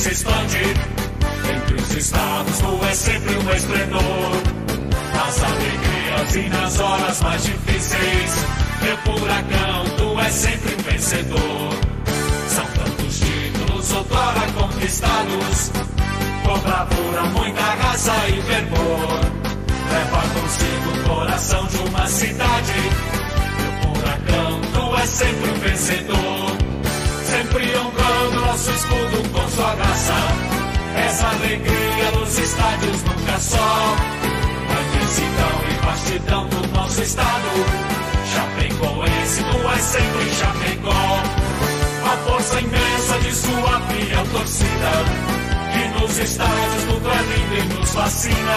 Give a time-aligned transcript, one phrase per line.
[0.00, 0.62] se expande.
[1.54, 4.30] Entre os estados, tu és sempre um esplendor.
[5.14, 8.46] Nas alegrias e nas horas mais difíceis,
[8.82, 11.70] meu furacão, tu és sempre um vencedor.
[12.48, 15.70] São tantos títulos outrora conquistados,
[16.44, 19.20] com bravura, muita raça e fervor.
[19.90, 22.72] Leva consigo o coração de uma cidade.
[23.58, 26.49] Meu furacão, tu és sempre um vencedor.
[27.30, 30.14] Sempre honrando nosso escudo com sua graça.
[30.96, 33.96] Essa alegria nos estádios nunca só.
[34.68, 37.48] A imensidão e vastidão do nosso estado.
[38.32, 41.22] Chapecoense, tu és sempre Chapecó.
[42.04, 44.90] A força imensa de sua fiel torcida.
[45.72, 48.56] Que nos estádios tudo é lindo e nos fascina.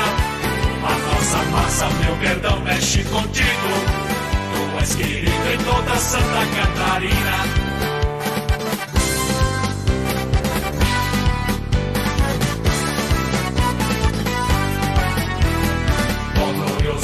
[0.84, 3.70] A nossa massa, meu perdão, mexe contigo.
[4.52, 7.93] Tu és querido em toda Santa Catarina.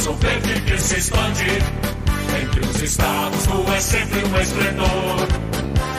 [0.09, 1.45] O verde que se expande
[2.41, 5.27] entre os estados, tu és sempre um esplendor.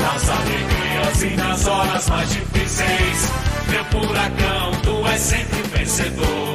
[0.01, 3.33] Nas alegrias e nas horas mais difíceis,
[3.69, 6.55] meu furacão, tu és sempre vencedor.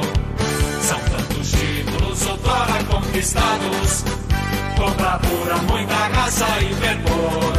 [0.82, 4.04] São tantos títulos outrora conquistados,
[4.76, 7.52] com bravura, muita raça e fervor.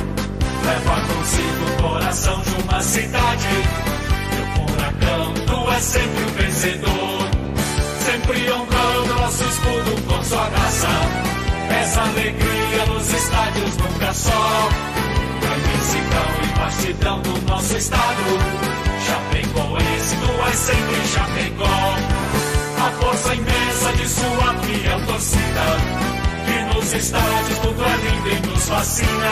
[0.63, 3.47] Leva consigo o coração de uma cidade,
[4.35, 7.47] meu furacão, tu és sempre um vencedor
[8.07, 8.96] sempre honrando
[9.28, 10.88] nosso escudo com sua graça.
[11.81, 14.70] Essa alegria nos estádios nunca só.
[15.44, 18.23] A imensidão e vastidão do nosso estado.
[19.05, 21.66] Chapecoense, tu és sempre Chapecó.
[22.80, 25.66] A força imensa de sua fiel torcida.
[26.45, 29.31] Que nos estádios tudo é lindo e nos fascina.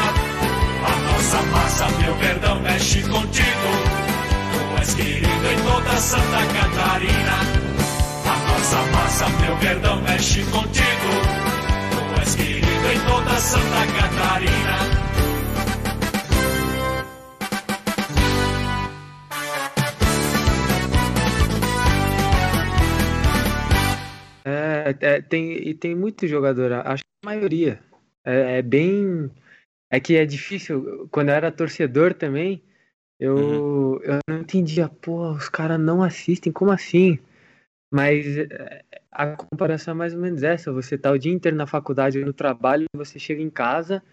[0.84, 3.70] A nossa massa, meu perdão, mexe contigo.
[4.52, 7.65] Tu és querido em toda Santa Catarina.
[9.16, 11.10] A nossa massa, meu perdão, mexe contigo.
[11.90, 14.76] Tu és querido em toda Santa Catarina.
[24.44, 27.80] É, é, tem, e tem muito jogador, acho que a maioria.
[28.26, 29.32] É, é, bem.
[29.90, 31.08] É que é difícil.
[31.10, 32.62] Quando eu era torcedor também,
[33.18, 34.00] eu, uhum.
[34.04, 37.18] eu não entendia, pô, os caras não assistem, como assim?
[37.96, 38.84] Mas eh,
[39.16, 40.72] a comparação é mais ou menos essa.
[40.74, 44.04] Você tá o dia inteiro na faculdade no trabalho, você chega em casa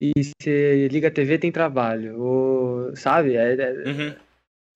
[0.00, 2.20] e você liga a TV tem trabalho.
[2.20, 3.36] Ou, sabe?
[3.36, 4.16] É, é, uhum.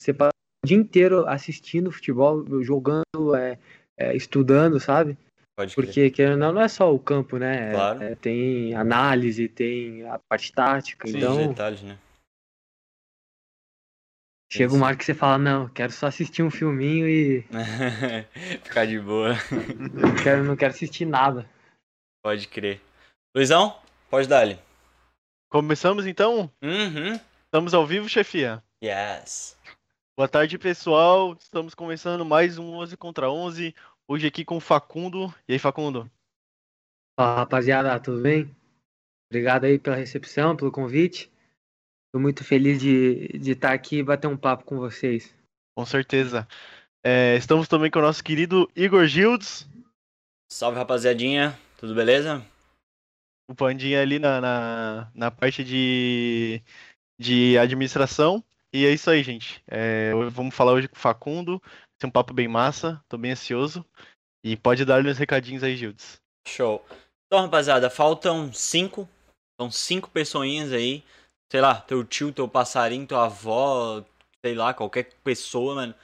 [0.01, 0.33] Você passa
[0.65, 3.57] o dia inteiro assistindo futebol, jogando, é,
[3.97, 5.17] é estudando, sabe?
[5.57, 7.73] Pode Porque que não, não é só o campo, né?
[7.73, 8.03] Claro.
[8.03, 11.07] É, tem análise, tem a parte tática.
[11.07, 11.97] Sim, então, detalhes, né?
[14.51, 17.43] Chega uma hora que você fala, não, quero só assistir um filminho e.
[18.65, 19.35] Ficar de boa.
[19.93, 21.47] não, quero, não quero assistir nada.
[22.23, 22.81] Pode crer.
[23.37, 23.79] Luizão,
[24.09, 24.59] pode dar -lhe.
[25.51, 26.51] Começamos então?
[26.63, 27.21] Uhum.
[27.45, 28.63] Estamos ao vivo, chefia?
[28.83, 29.55] Yes.
[30.17, 31.35] Boa tarde, pessoal.
[31.35, 33.75] Estamos começando mais um 11 contra 11.
[34.09, 35.33] Hoje aqui com o Facundo.
[35.47, 36.11] E aí, Facundo?
[37.21, 38.51] Fala, rapaziada, tudo bem?
[39.31, 41.31] Obrigado aí pela recepção, pelo convite.
[42.09, 45.35] Estou muito feliz de, de estar aqui e bater um papo com vocês.
[45.77, 46.49] Com certeza.
[47.05, 49.69] É, estamos também com o nosso querido Igor Gildes.
[50.51, 51.59] Salve, rapaziadinha.
[51.77, 52.43] Tudo beleza?
[53.47, 56.63] O Pandinha ali na, na, na parte de,
[57.21, 58.43] de administração.
[58.73, 59.63] E é isso aí, gente.
[59.67, 61.61] É, vamos falar hoje com o Facundo.
[61.61, 63.05] Vai ser um papo bem massa.
[63.07, 63.85] Tô bem ansioso.
[64.43, 66.19] E pode dar-lhe uns recadinhos aí, Gildes.
[66.49, 66.83] Show.
[67.27, 69.07] Então, rapaziada, faltam cinco.
[69.61, 71.05] São cinco pessoinhas aí
[71.51, 74.05] sei lá, teu tio, teu passarinho, tua avó,
[74.45, 75.95] sei lá, qualquer pessoa, mano,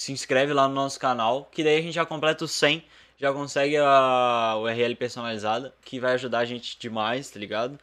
[0.00, 2.84] se inscreve lá no nosso canal, que daí a gente já completa os 100,
[3.16, 7.78] já consegue a URL personalizada, que vai ajudar a gente demais, tá ligado?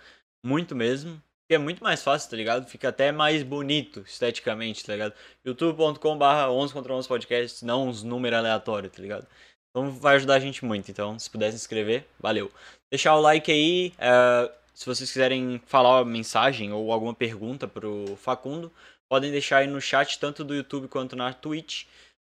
[0.45, 1.21] Muito mesmo.
[1.47, 2.67] Que é muito mais fácil, tá ligado?
[2.67, 5.13] Fica até mais bonito esteticamente, tá ligado?
[5.45, 9.27] youtube.com barra 11 contra 11 podcast, não uns números aleatórios, tá ligado?
[9.69, 10.89] Então vai ajudar a gente muito.
[10.89, 12.51] Então, se puder se inscrever, valeu.
[12.91, 13.93] Deixar o like aí.
[13.99, 18.71] Uh, se vocês quiserem falar uma mensagem ou alguma pergunta pro Facundo,
[19.09, 21.85] podem deixar aí no chat, tanto do YouTube quanto na Twitch,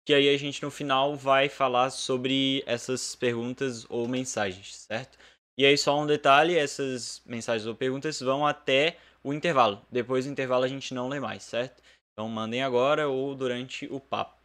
[0.06, 5.19] que aí a gente no final vai falar sobre essas perguntas ou mensagens, certo?
[5.58, 9.84] E aí só um detalhe, essas mensagens ou perguntas vão até o intervalo.
[9.90, 11.82] Depois do intervalo a gente não lê mais, certo?
[12.12, 14.37] Então mandem agora ou durante o papo.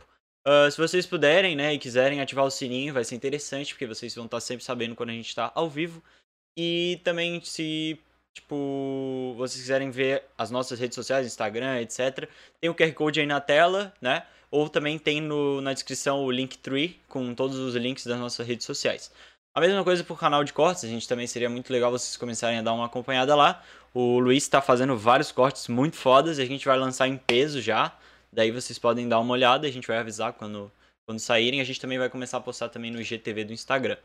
[0.47, 4.15] Uh, se vocês puderem, né, e quiserem ativar o sininho, vai ser interessante, porque vocês
[4.15, 6.01] vão estar sempre sabendo quando a gente está ao vivo.
[6.57, 7.99] E também se
[8.33, 13.25] tipo, vocês quiserem ver as nossas redes sociais, Instagram, etc, tem o QR Code aí
[13.25, 14.25] na tela, né?
[14.51, 18.65] ou também tem no, na descrição o Linktree com todos os links das nossas redes
[18.65, 19.09] sociais.
[19.55, 22.59] A mesma coisa pro canal de cortes, a gente também seria muito legal vocês começarem
[22.59, 23.63] a dar uma acompanhada lá.
[23.93, 27.61] O Luiz está fazendo vários cortes muito fodas e a gente vai lançar em peso
[27.61, 27.93] já.
[28.31, 30.71] Daí vocês podem dar uma olhada, a gente vai avisar quando,
[31.05, 31.59] quando saírem.
[31.59, 33.97] A gente também vai começar a postar também no IGTV do Instagram.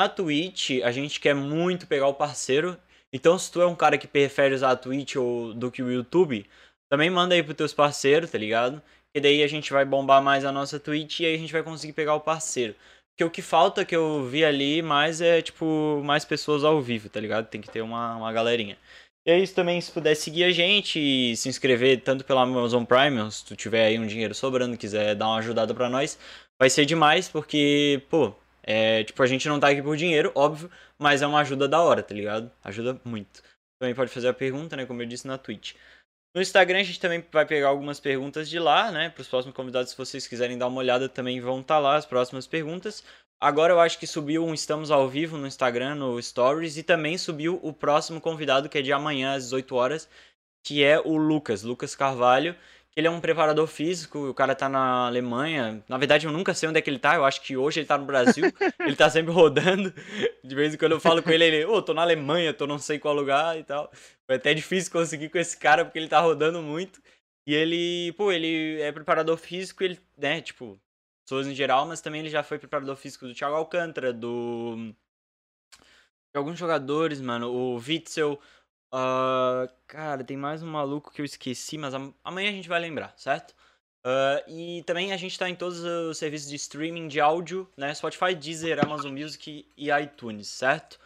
[0.00, 2.74] Na Twitch, a gente quer muito pegar o parceiro.
[3.12, 5.92] Então, se tu é um cara que prefere usar a Twitch ou do que o
[5.92, 6.46] YouTube,
[6.90, 8.80] também manda aí pros teus parceiros, tá ligado?
[9.14, 11.62] E daí a gente vai bombar mais a nossa Twitch e aí a gente vai
[11.62, 12.74] conseguir pegar o parceiro.
[13.12, 17.10] Porque o que falta que eu vi ali mais é, tipo, mais pessoas ao vivo,
[17.10, 17.50] tá ligado?
[17.50, 18.78] Tem que ter uma, uma galerinha.
[19.26, 22.84] E é isso também, se puder seguir a gente e se inscrever tanto pela Amazon
[22.84, 26.18] Prime, se tu tiver aí um dinheiro sobrando, quiser dar uma ajudada para nós,
[26.58, 28.34] vai ser demais, porque, pô,
[28.70, 31.80] é, tipo, a gente não tá aqui por dinheiro, óbvio, mas é uma ajuda da
[31.80, 32.52] hora, tá ligado?
[32.62, 33.42] Ajuda muito.
[33.80, 35.74] Também pode fazer a pergunta, né, como eu disse na Twitch.
[36.32, 39.10] No Instagram a gente também vai pegar algumas perguntas de lá, né?
[39.10, 41.96] Para os próximos convidados, se vocês quiserem dar uma olhada, também vão estar tá lá
[41.96, 43.02] as próximas perguntas.
[43.40, 47.18] Agora eu acho que subiu um Estamos ao Vivo no Instagram, no Stories, e também
[47.18, 50.08] subiu o próximo convidado, que é de amanhã às 18 horas,
[50.64, 52.54] que é o Lucas, Lucas Carvalho.
[52.96, 55.82] Ele é um preparador físico, o cara tá na Alemanha.
[55.88, 57.14] Na verdade, eu nunca sei onde é que ele tá.
[57.14, 58.44] Eu acho que hoje ele tá no Brasil.
[58.80, 59.94] ele tá sempre rodando.
[60.42, 62.66] De vez em quando eu falo com ele, ele, ô, oh, tô na Alemanha, tô
[62.66, 63.90] não sei qual lugar e tal.
[64.26, 67.00] Foi até difícil conseguir com esse cara, porque ele tá rodando muito.
[67.46, 70.80] E ele, pô, ele é preparador físico, ele, né, tipo,
[71.24, 74.92] pessoas em geral, mas também ele já foi preparador físico do Thiago Alcântara, do.
[76.32, 77.50] De alguns jogadores, mano.
[77.52, 78.40] O Witzel.
[78.92, 81.94] Uh, cara, tem mais um maluco que eu esqueci, mas
[82.24, 83.52] amanhã a gente vai lembrar, certo?
[84.04, 87.94] Uh, e também a gente tá em todos os serviços de streaming de áudio, né?
[87.94, 90.98] Spotify, Deezer, Amazon Music e iTunes, certo?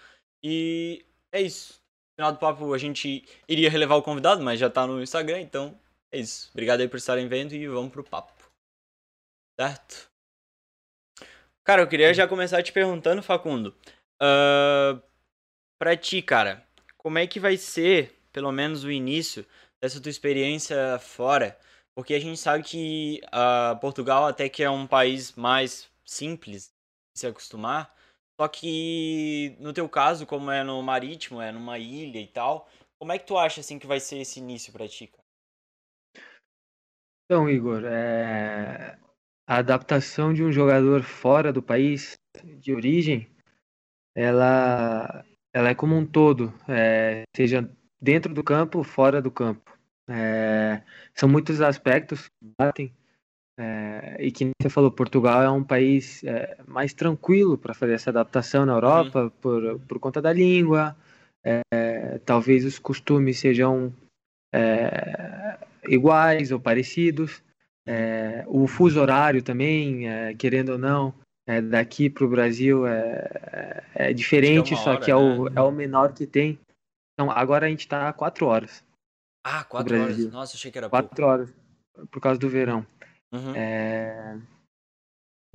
[0.42, 1.84] E é isso
[2.14, 5.78] final do papo a gente iria relevar o convidado, mas já tá no Instagram, então
[6.12, 6.50] é isso.
[6.52, 8.32] Obrigado aí por estarem vendo e vamos pro papo.
[9.58, 10.10] Certo?
[11.64, 13.74] Cara, eu queria já começar te perguntando, Facundo.
[14.22, 15.00] Uh,
[15.78, 16.66] pra ti, cara,
[17.04, 19.44] como é que vai ser, pelo menos o início,
[19.80, 21.58] dessa tua experiência fora?
[21.94, 26.72] Porque a gente sabe que uh, Portugal até que é um país mais simples
[27.14, 27.94] de se acostumar,
[28.40, 32.68] só que no teu caso, como é no marítimo, é numa ilha e tal,
[32.98, 35.22] como é que tu acha assim que vai ser esse início para ti, cara?
[37.26, 38.98] Então, Igor, é...
[39.46, 42.18] a adaptação de um jogador fora do país
[42.58, 43.30] de origem,
[44.16, 45.24] ela,
[45.54, 47.22] ela é como um todo, é...
[47.34, 47.68] seja
[48.02, 49.72] dentro do campo, fora do campo.
[50.08, 50.82] É...
[51.14, 52.92] São muitos aspectos que batem
[53.56, 58.10] é, e que você falou, Portugal é um país é, mais tranquilo para fazer essa
[58.10, 59.30] adaptação na Europa uhum.
[59.30, 60.96] por, por conta da língua.
[61.44, 63.92] É, talvez os costumes sejam
[64.52, 65.58] é,
[65.88, 67.42] iguais ou parecidos.
[67.86, 71.14] É, o fuso horário também, é, querendo ou não,
[71.70, 75.52] daqui para o Brasil é, é diferente, só que é, o, né?
[75.56, 76.58] é o menor que tem.
[77.12, 78.84] Então, agora a gente está a quatro horas.
[79.44, 80.18] Ah, quatro horas.
[80.32, 81.52] Nossa, achei que era quatro horas
[82.10, 82.86] por causa do verão.
[83.32, 83.54] Uhum.
[83.54, 84.38] É...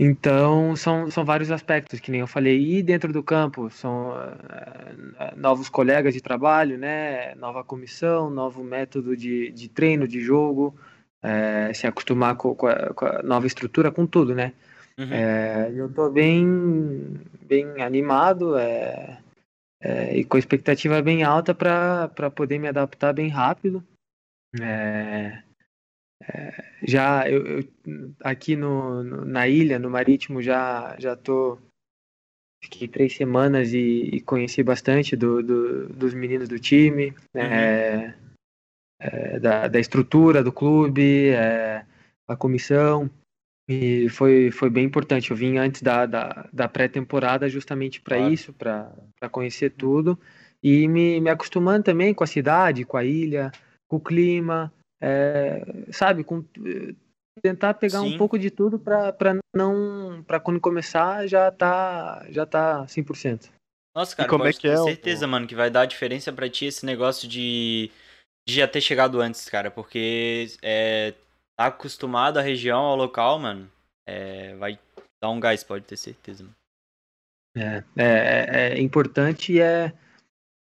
[0.01, 2.77] Então, são, são vários aspectos, que nem eu falei.
[2.77, 7.35] E dentro do campo, são uh, novos colegas de trabalho, né?
[7.35, 10.73] nova comissão, novo método de, de treino, de jogo,
[11.21, 14.53] é, se acostumar com, com, a, com, a, nova estrutura, com tudo, né?
[14.99, 15.13] Uhum.
[15.13, 19.17] É, eu estou bem, bem animado é,
[20.13, 23.81] e com expectativa bem alta para poder me adaptar bem rápido.
[24.61, 25.41] É,
[26.21, 27.63] é, já eu, eu,
[28.21, 31.57] aqui no, no, na ilha, no marítimo, já já tô
[32.61, 37.41] fiquei três semanas e, e conheci bastante do, do, dos meninos do time, uhum.
[37.41, 38.17] é,
[38.99, 41.85] é, da, da estrutura do clube, é,
[42.27, 43.09] a comissão
[43.69, 45.29] e foi, foi bem importante.
[45.29, 48.33] Eu vim antes da, da, da pré-temporada justamente para claro.
[48.33, 50.19] isso, para conhecer tudo
[50.61, 53.51] e me, me acostumando também com a cidade, com a ilha,
[53.87, 56.43] com o clima é, sabe, com,
[57.41, 58.15] tentar pegar Sim.
[58.15, 59.15] um pouco de tudo para
[59.55, 63.49] não para quando começar já tá já tá 100%.
[63.95, 64.77] Nossa, cara, e como é que é?
[64.77, 67.89] certeza, mano, que vai dar diferença para ti esse negócio de,
[68.47, 71.13] de já ter chegado antes, cara, porque é,
[71.59, 73.69] tá acostumado à região, ao local, mano,
[74.07, 74.79] é, vai
[75.21, 76.55] dar um gás, pode ter certeza, mano.
[77.57, 79.91] É, é, é importante e é,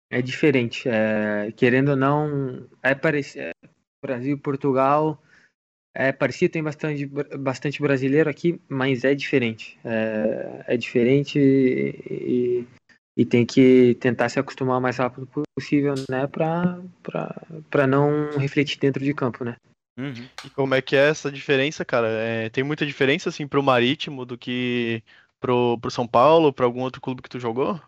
[0.10, 0.88] é diferente.
[0.88, 3.50] É, querendo ou não, é, parecido,
[4.02, 5.22] Brasil e Portugal
[5.94, 9.78] é parecido, tem bastante, bastante brasileiro aqui, mas é diferente.
[9.84, 12.66] É, é diferente e,
[13.18, 19.04] e, tem que tentar se acostumar o mais rápido possível, né, para não refletir dentro
[19.04, 19.58] de campo, né?
[20.00, 20.30] Uhum.
[20.46, 22.08] E como é que é essa diferença, cara?
[22.08, 25.04] É, tem muita diferença, assim, pro Marítimo do que
[25.40, 27.80] pro, pro São Paulo, pra algum outro clube que tu jogou?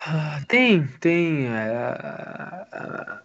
[0.00, 1.46] Ah, tem, tem.
[1.48, 3.20] é,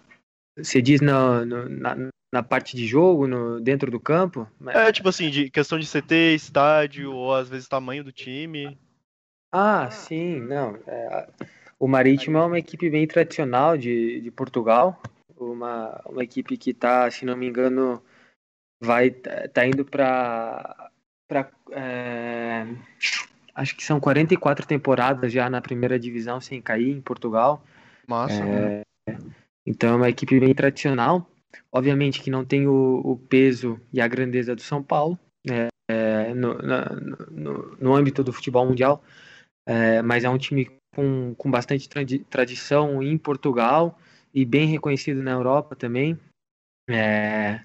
[0.58, 1.96] você diz no, no- na,
[2.32, 4.48] na parte de jogo, no, dentro do campo?
[4.68, 8.78] É, tipo assim, de questão de CT, estádio, ou às vezes tamanho do time.
[9.52, 10.76] Ah, sim, não.
[10.88, 11.28] é,
[11.78, 15.00] o Marítimo é uma equipe bem tradicional de, de Portugal,
[15.52, 18.02] uma, uma equipe que tá, se não me engano,
[18.82, 20.90] vai tá indo para
[21.28, 21.50] para
[23.56, 27.64] acho que são 44 temporadas já na primeira divisão sem cair em Portugal.
[28.08, 28.44] Massa.
[29.66, 31.30] Então é uma equipe bem tradicional.
[31.72, 36.34] Obviamente que não tem o, o peso e a grandeza do São Paulo né, é,
[36.34, 36.90] no, na-
[37.32, 39.04] no, no âmbito do futebol mundial,
[39.68, 43.98] é, mas é um time com, com bastante tradi- tradição em Portugal
[44.34, 46.18] e bem reconhecido na Europa também.
[46.90, 47.62] É,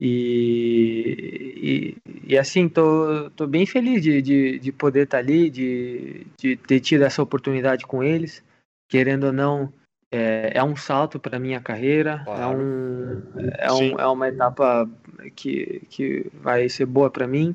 [0.00, 1.14] e,
[1.62, 1.96] e,
[2.32, 6.80] e, assim, tô, tô bem feliz de, de, de poder estar ali, de, de ter
[6.80, 8.42] tido essa oportunidade com eles.
[8.88, 9.70] Querendo ou não,
[10.10, 12.58] é, é um salto para minha carreira, é, Claro.
[12.58, 13.22] um,
[13.58, 14.88] é, um, é uma etapa
[15.36, 17.54] que, que vai ser boa para mim.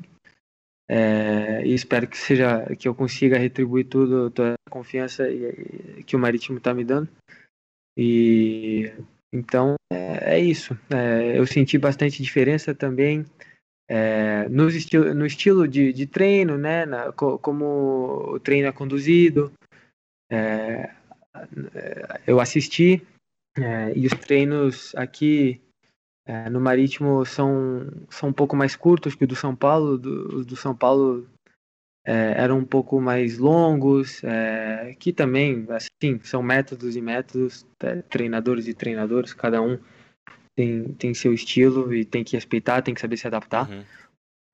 [0.88, 5.24] É, e espero que seja que eu consiga retribuir tudo, toda a confiança
[6.06, 7.08] que o Marítimo está me dando.
[7.96, 8.92] E
[9.32, 10.76] então é, é isso.
[10.90, 13.24] É, eu senti bastante diferença também
[13.88, 16.84] é, nos estilo, no estilo de, de treino, né?
[16.84, 19.52] na- co- como o treino é conduzido.
[20.30, 20.92] É,
[22.26, 23.06] eu assisti
[23.56, 25.60] é, e os treinos aqui
[26.26, 29.96] é, no Marítimo são, são um pouco mais curtos que o do São Paulo.
[29.96, 31.26] Do, do São Paulo
[32.06, 37.96] é, eram um pouco mais longos, é, que também, assim, são métodos e métodos, é,
[38.02, 39.76] treinadores e treinadores, cada um
[40.54, 43.68] tem, tem seu estilo e tem que respeitar, tem que saber se adaptar.
[43.68, 43.84] Uhum.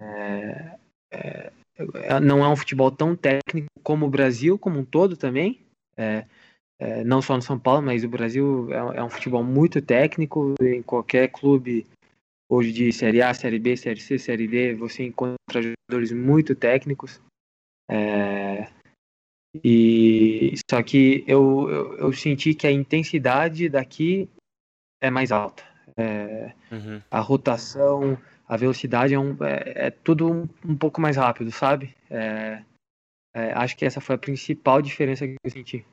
[0.01, 0.79] É,
[1.11, 1.53] é,
[2.23, 5.61] não é um futebol tão técnico como o Brasil, como um todo também.
[5.95, 6.25] É,
[7.05, 10.55] não só no São Paulo, mas o Brasil é, é um futebol muito técnico.
[10.61, 11.87] Em qualquer clube
[12.51, 17.21] hoje de Série A, Série B, Série C, Série D, você encontra jogadores muito técnicos.
[17.93, 18.73] É,
[19.63, 24.31] e só que eu, eu, eu senti que a intensidade daqui
[25.01, 25.63] é mais alta.
[25.97, 27.03] É, Uhum.
[27.11, 28.19] a rotação,
[28.49, 31.95] a velocidade é, um, é, é tudo um, um pouco mais rápido, sabe?
[32.09, 32.65] É,
[33.35, 35.85] é, acho que essa foi a principal diferença que eu senti.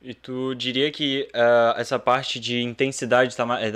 [0.00, 3.68] E tu diria que ah, essa parte de intensidade tá é,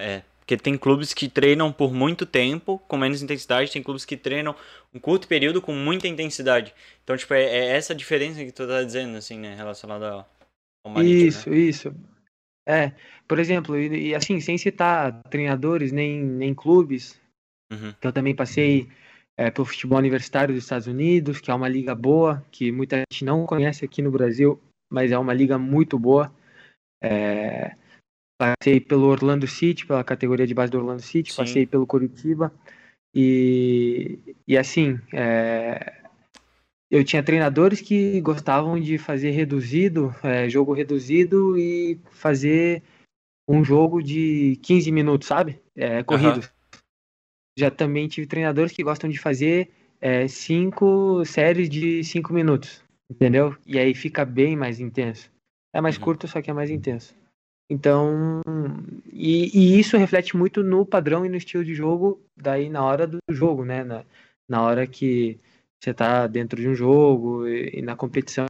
[0.00, 4.14] é, porque tem clubes que treinam por muito tempo com menos intensidade, tem clubes que
[4.14, 4.54] treinam
[4.92, 6.74] um curto período com muita intensidade.
[7.02, 10.28] Então, tipo, é, é essa diferença que tu tá dizendo, assim, né, relacionada ao,
[10.86, 11.94] Marítimo, Isso, isso.
[12.68, 12.92] É,
[13.26, 17.18] por exemplo, e, e assim, sem citar treinadores nem, nem clubes,
[17.72, 17.78] né?
[17.78, 17.94] Uhum.
[17.98, 18.88] que eu também passei
[19.38, 23.24] é, pelo futebol universitário dos Estados Unidos, que é uma liga boa, que muita gente
[23.24, 24.60] não conhece aqui no Brasil,
[24.92, 26.30] mas é uma liga muito boa.
[27.02, 27.74] É,
[28.38, 31.36] passei pelo Orlando City, pela categoria de base do Orlando City, Sim.
[31.36, 32.52] passei pelo Curitiba
[33.14, 36.02] e, e assim, é,
[36.90, 42.82] eu tinha treinadores que gostavam de fazer reduzido, é, jogo reduzido e fazer
[43.48, 45.60] um jogo de 15 minutos, sabe?
[45.76, 46.40] É, corrido.
[47.56, 53.56] Já também tive treinadores que gostam de fazer é, cinco séries de cinco minutos, entendeu?
[53.64, 55.30] E aí fica bem mais intenso.
[55.72, 56.02] É mais Uhum.
[56.02, 57.14] curto, só que é mais intenso.
[57.68, 58.42] Então,
[59.12, 63.06] e, e isso reflete muito no padrão e no estilo de jogo daí na hora
[63.06, 63.82] do jogo, né?
[63.82, 64.04] Na,
[64.48, 65.38] na hora que
[65.82, 68.46] você tá dentro de um jogo e, e na competição,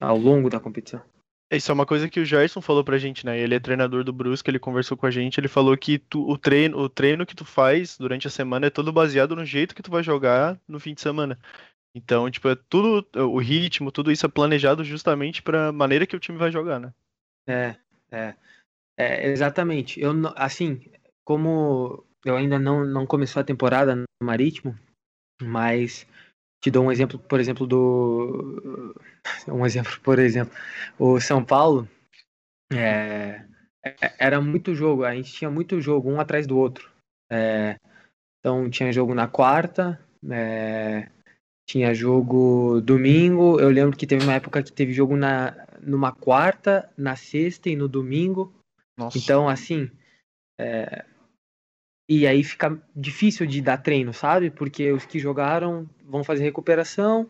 [0.00, 1.02] ao longo da competição.
[1.50, 3.38] Isso é uma coisa que o Gerson falou pra gente, né?
[3.38, 6.38] Ele é treinador do Brusque, ele conversou com a gente, ele falou que tu- o
[6.38, 9.82] treino, o treino que tu faz durante a semana é todo baseado no jeito que
[9.82, 11.38] tu vai jogar no fim de semana.
[11.94, 16.20] Então, tipo, é tudo, o ritmo, tudo isso é planejado justamente pra maneira que o
[16.20, 16.90] time vai jogar, né?
[17.46, 17.76] É,
[18.12, 18.34] é,
[18.98, 20.00] é, exatamente.
[20.00, 20.80] Eu, assim,
[21.24, 24.78] como eu ainda não, não começou a temporada no Marítimo,
[25.42, 26.06] mas
[26.62, 28.94] te dou um exemplo, por exemplo, do.
[29.48, 30.54] Um exemplo, por exemplo,
[30.98, 31.88] o São Paulo
[32.72, 33.44] é,
[33.84, 36.90] é- era muito jogo, a gente tinha muito jogo, um atrás do outro.
[37.30, 37.76] É,
[38.40, 40.00] então tinha jogo na quarta,
[40.30, 41.08] é,
[41.68, 43.60] tinha jogo domingo.
[43.60, 47.76] Eu lembro que teve uma época que teve jogo na, numa quarta, na sexta e
[47.76, 48.52] no domingo.
[48.96, 49.18] Nossa.
[49.18, 49.90] Então, assim.
[50.60, 51.04] é,
[52.08, 54.50] E aí fica difícil de dar treino, sabe?
[54.50, 57.28] Porque os que jogaram vão fazer recuperação,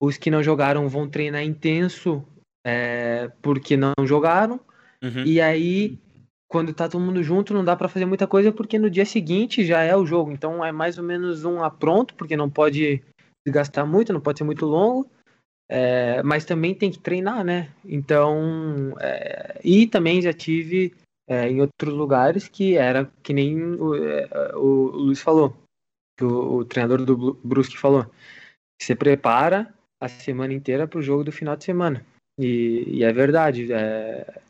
[0.00, 2.24] os que não jogaram vão treinar intenso
[2.66, 4.60] é, porque não jogaram,
[5.02, 5.22] Uhum.
[5.26, 5.98] e aí
[6.48, 9.64] quando tá todo mundo junto não dá para fazer muita coisa porque no dia seguinte
[9.64, 10.30] já é o jogo.
[10.32, 13.02] Então é mais ou menos um apronto, porque não pode
[13.44, 15.08] desgastar muito, não pode ser muito longo.
[15.68, 17.70] É, mas também tem que treinar, né?
[17.84, 20.94] Então, é, e também já tive
[21.26, 25.56] é, em outros lugares que era que nem o, é, o Luiz falou,
[26.18, 28.04] que o, o, treinador do Brusque falou,
[28.78, 32.04] que você prepara a semana inteira para o jogo do final de semana.
[32.38, 34.42] E, e é verdade, é,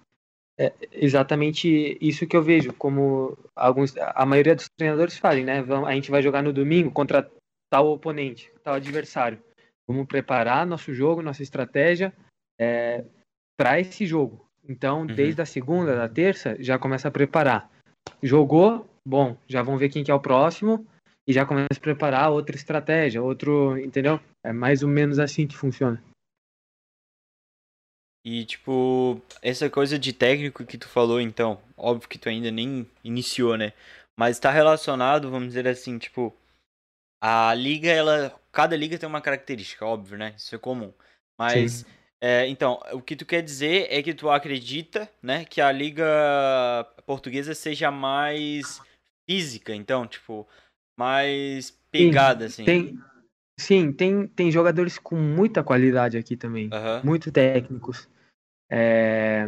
[0.59, 5.65] é, exatamente isso que eu vejo, como alguns, a maioria dos treinadores fazem, né?
[5.87, 7.31] A gente vai jogar no domingo contra
[7.75, 9.43] tal oponente, tal adversário.
[9.85, 12.15] Vamos preparar nosso jogo, nossa estratégia
[12.57, 13.05] é,
[13.59, 14.47] para esse jogo.
[14.69, 15.07] Então, uhum.
[15.07, 17.69] desde a segunda, da terça, já começa a preparar.
[18.23, 20.87] Jogou, bom, já vão ver quem que é o próximo
[21.27, 24.21] e já começa a preparar outra estratégia, outro, entendeu?
[24.45, 26.01] É mais ou menos assim que funciona.
[28.25, 32.89] E, tipo, essa coisa de técnico que tu falou, então, óbvio que tu ainda nem
[33.03, 33.73] iniciou, né?
[34.17, 36.33] Mas tá relacionado, vamos dizer assim, tipo,
[37.27, 38.39] a liga, ela.
[38.53, 40.35] Cada liga tem uma característica, óbvio, né?
[40.37, 40.93] Isso é comum.
[41.39, 41.87] Mas.
[42.21, 46.07] É, então, o que tu quer dizer é que tu acredita, né, que a liga
[47.05, 48.81] portuguesa seja mais
[49.29, 50.49] física, então, tipo,
[50.99, 52.65] mais pegada, sim, assim.
[52.65, 52.99] Tem,
[53.61, 57.05] sim, tem, tem jogadores com muita qualidade aqui também, uhum.
[57.05, 58.09] muito técnicos.
[58.71, 59.47] É...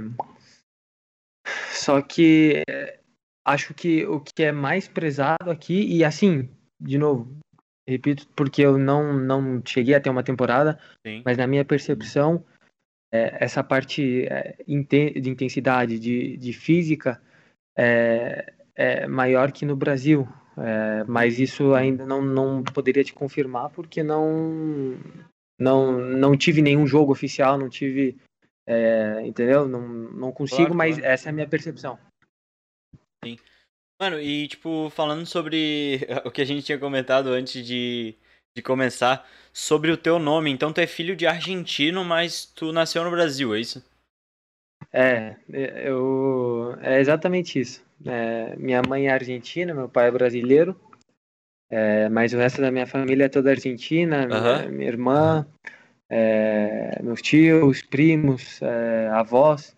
[1.71, 3.00] Só que é,
[3.47, 7.38] acho que o que é mais prezado aqui, e assim, de novo,
[7.87, 11.23] repito, porque eu não, não cheguei a ter uma temporada, Sim.
[11.25, 12.45] mas na minha percepção,
[13.12, 17.21] é, essa parte é, de intensidade, de, de física,
[17.76, 20.26] é, é maior que no Brasil.
[20.59, 24.99] É, mas isso ainda não, não poderia te confirmar, porque não,
[25.59, 28.16] não, não tive nenhum jogo oficial, não tive.
[28.66, 29.68] É, entendeu?
[29.68, 31.12] Não, não consigo, claro, mas claro.
[31.12, 31.99] essa é a minha percepção.
[33.22, 33.38] Sim.
[33.98, 38.14] Mano, e tipo, falando sobre o que a gente tinha comentado antes de,
[38.54, 40.50] de começar, sobre o teu nome.
[40.50, 43.82] Então tu é filho de argentino, mas tu nasceu no Brasil, é isso?
[44.92, 47.85] É, eu é exatamente isso.
[48.04, 50.78] É, minha mãe é argentina, meu pai é brasileiro,
[51.70, 55.46] é, mas o resto da minha família é toda argentina, minha, minha irmã,
[56.09, 59.76] é, meus tios, primos, é, avós.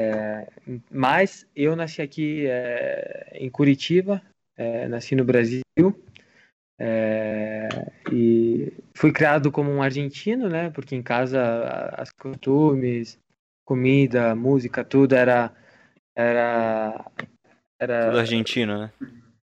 [0.00, 0.48] É,
[0.90, 4.22] mas eu nasci aqui é, em Curitiba,
[4.56, 5.60] é, nasci no Brasil
[6.78, 7.68] é,
[8.10, 10.70] e fui criado como um argentino, né?
[10.70, 11.42] Porque em casa
[11.98, 13.18] as costumes,
[13.62, 15.52] comida, música, tudo era
[16.16, 17.04] era
[17.78, 18.92] era tudo argentino, né?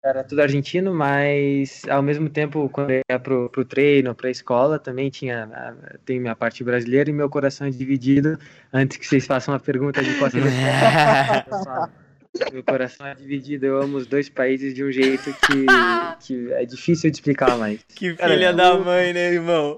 [0.04, 4.78] Era tudo argentino, mas ao mesmo tempo, quando eu ia pro, pro treino, pra escola,
[4.78, 8.38] também tinha tem minha parte brasileira e meu coração é dividido.
[8.70, 10.30] Antes que vocês façam uma pergunta de qual
[12.52, 15.66] Meu coração é dividido, eu amo os dois países de um jeito que,
[16.26, 17.82] que é difícil de explicar mais.
[17.84, 19.76] Que filha Cara, da mãe, né, irmão?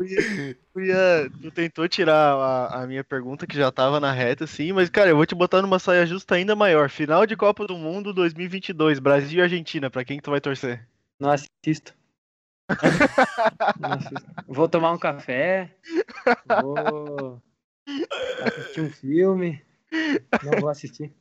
[0.74, 4.72] Eu ia, tu tentou tirar a, a, minha pergunta, que já tava na reta, sim,
[4.72, 6.88] mas, cara, eu vou te botar numa saia justa ainda maior.
[6.88, 10.86] Final de Copa do Mundo 2022, Brasil e Argentina, pra quem que tu vai torcer?
[11.20, 11.94] Não assisto.
[13.78, 14.26] Não assisto.
[14.48, 15.70] Vou tomar um café,
[16.62, 17.42] vou
[18.44, 19.62] assistir um filme,
[20.42, 21.12] não vou assistir.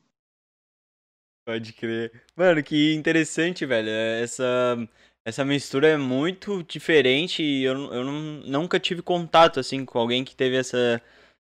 [1.46, 2.10] Pode crer.
[2.34, 3.88] Mano, que interessante, velho.
[3.88, 4.76] Essa,
[5.24, 8.12] essa mistura é muito diferente e eu, eu não,
[8.44, 11.00] nunca tive contato, assim, com alguém que teve essa,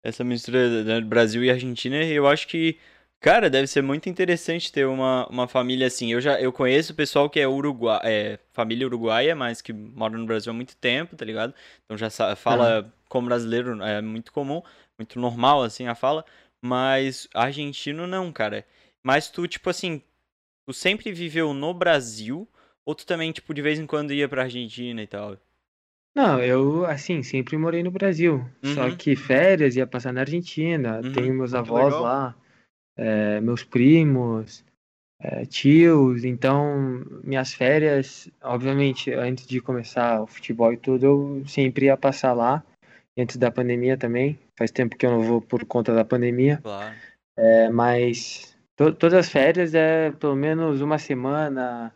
[0.04, 2.04] essa mistura do Brasil e Argentina.
[2.04, 2.78] E eu acho que,
[3.18, 6.12] cara, deve ser muito interessante ter uma, uma família assim.
[6.12, 10.18] Eu já eu conheço o pessoal que é uruguai, é família uruguaia, mas que mora
[10.18, 11.54] no Brasil há muito tempo, tá ligado?
[11.86, 12.92] Então já fala uhum.
[13.08, 14.62] como brasileiro, é muito comum,
[14.98, 16.26] muito normal, assim, a fala.
[16.60, 18.66] Mas argentino não, cara.
[19.08, 20.02] Mas tu, tipo assim,
[20.66, 22.46] tu sempre viveu no Brasil
[22.84, 25.38] ou tu também, tipo, de vez em quando ia pra Argentina e tal?
[26.14, 28.44] Não, eu, assim, sempre morei no Brasil.
[28.62, 28.74] Uhum.
[28.74, 31.00] Só que férias ia passar na Argentina.
[31.02, 31.12] Uhum.
[31.14, 32.36] Tenho meus avós lá,
[32.98, 34.62] é, meus primos,
[35.18, 36.22] é, tios.
[36.22, 42.34] Então, minhas férias, obviamente, antes de começar o futebol e tudo, eu sempre ia passar
[42.34, 42.62] lá.
[43.18, 44.38] Antes da pandemia também.
[44.54, 46.58] Faz tempo que eu não vou por conta da pandemia.
[46.62, 46.94] Claro.
[47.38, 51.92] É, mas to, todas as férias é pelo menos uma semana,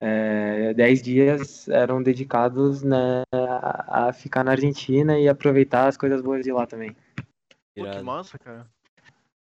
[0.00, 6.22] é, dez dias eram dedicados né, a, a, ficar na Argentina e aproveitar as coisas
[6.22, 6.96] boas de lá também.
[7.76, 8.66] Pô, que massa, cara.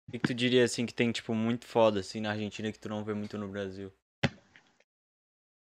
[0.08, 2.78] O que, que tu diria assim que tem tipo muito foda assim na Argentina que
[2.78, 3.92] tu não vê muito no Brasil?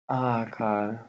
[0.10, 1.08] Ah, cara.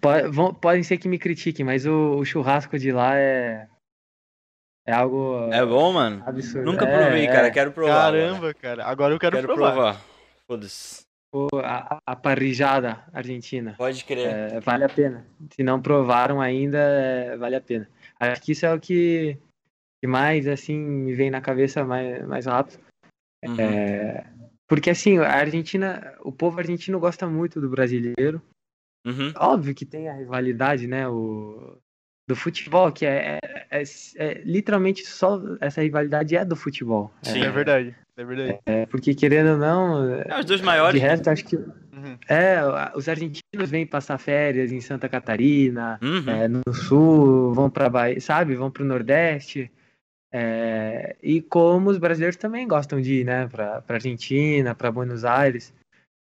[0.00, 3.68] Pode, podem ser que me critiquem, mas o, o churrasco de lá é
[4.88, 6.22] É algo É bom, mano?
[6.26, 6.64] absurdo.
[6.64, 7.30] Nunca É, provei, é.
[7.30, 7.50] cara.
[7.50, 8.06] Quero provar.
[8.08, 8.22] agora.
[8.26, 8.84] Caramba, cara.
[8.86, 9.72] Agora eu quero, Quero provar.
[9.72, 10.04] provar.
[10.46, 11.02] Foda-se.
[11.62, 13.74] A, a parrijada argentina.
[13.76, 14.26] Pode crer.
[14.26, 15.26] É, vale a pena.
[15.54, 17.86] Se não provaram ainda, é, vale a pena.
[18.18, 19.36] Acho que isso é o que,
[20.00, 22.80] que mais assim me vem na cabeça mais, mais rápido.
[23.44, 23.60] Uhum.
[23.60, 24.24] É,
[24.66, 28.40] porque assim, a Argentina, o povo argentino gosta muito do brasileiro.
[29.06, 29.30] Uhum.
[29.36, 31.06] Óbvio que tem a rivalidade, né?
[31.08, 31.76] O,
[32.28, 33.82] do futebol, que é, é- é-
[34.18, 37.10] é literalmente só essa rivalidade é do futebol.
[37.22, 37.42] Sim.
[37.42, 37.96] É verdade.
[38.16, 38.58] É verdade.
[38.66, 41.00] É, porque querendo ou não, É, os dois de maiores.
[41.00, 42.18] resto, acho que Uhum.
[42.28, 42.58] é,
[42.94, 46.28] os argentinos vêm passar férias em Santa Catarina, Uhum.
[46.30, 48.54] é, no sul, vão para Bahia, sabe?
[48.54, 49.70] Vão para o Nordeste.
[50.30, 53.48] É, e como os brasileiros também gostam de ir, né?
[53.48, 55.72] Para Argentina, para Buenos Aires.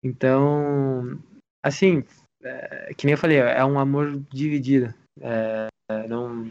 [0.03, 1.21] Então,
[1.63, 2.03] assim,
[2.43, 4.95] é, que nem eu falei, é um amor dividido.
[5.21, 5.67] É,
[6.09, 6.51] não,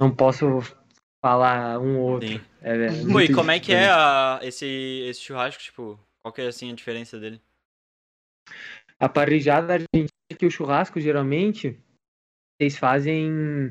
[0.00, 0.46] não posso
[1.24, 2.40] falar um ou outro.
[2.60, 4.66] É, é Pô, e como é que é a- esse,
[5.08, 7.40] esse churrasco, tipo, qual que é assim a diferença dele?
[8.98, 11.78] A parrijada argentina, que o churrasco, geralmente,
[12.60, 13.70] eles fazem.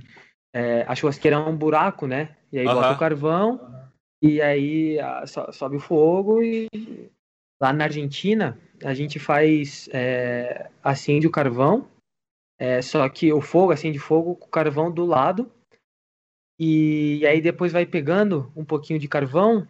[0.53, 2.35] é, a churrasqueira é um buraco, né?
[2.51, 2.95] E aí bota Aham.
[2.95, 3.89] o carvão,
[4.21, 6.41] e aí a- so- sobe o fogo.
[6.41, 6.67] E
[7.61, 9.89] lá na Argentina, a gente faz.
[9.91, 11.87] é, acende o carvão,
[12.59, 15.51] é, só que o fogo acende fogo com o carvão do lado.
[16.59, 19.67] E, aí depois vai pegando um pouquinho de carvão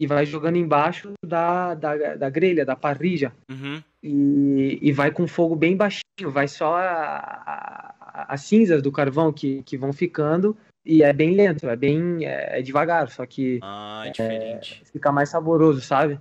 [0.00, 3.82] e vai jogando embaixo da, da, da grelha, da parrilla Uhum.
[4.02, 9.76] e, e vai com fogo bem baixinho, vai só as cinzas do carvão que, que
[9.76, 14.10] vão ficando e é bem lento, é bem é, é devagar, só que Ah, é
[14.10, 14.82] diferente.
[14.86, 16.18] fica mais saboroso, sabe?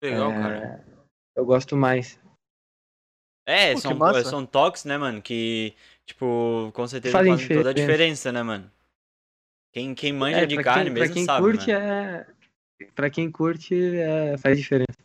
[0.00, 0.84] Legal, é, cara.
[1.36, 2.20] Eu gosto mais.
[3.48, 5.22] É, Pô, são, são toques, né, mano?
[5.22, 8.30] Que, tipo, com certeza Fazem fazem, toda a diferença.
[8.30, 8.70] né, mano?
[9.72, 12.26] Quem, quem manja É, de pra carne quem, mesmo pra quem sabe, curte né?
[12.26, 12.26] é
[12.94, 14.98] para quem curte é, faz diferença.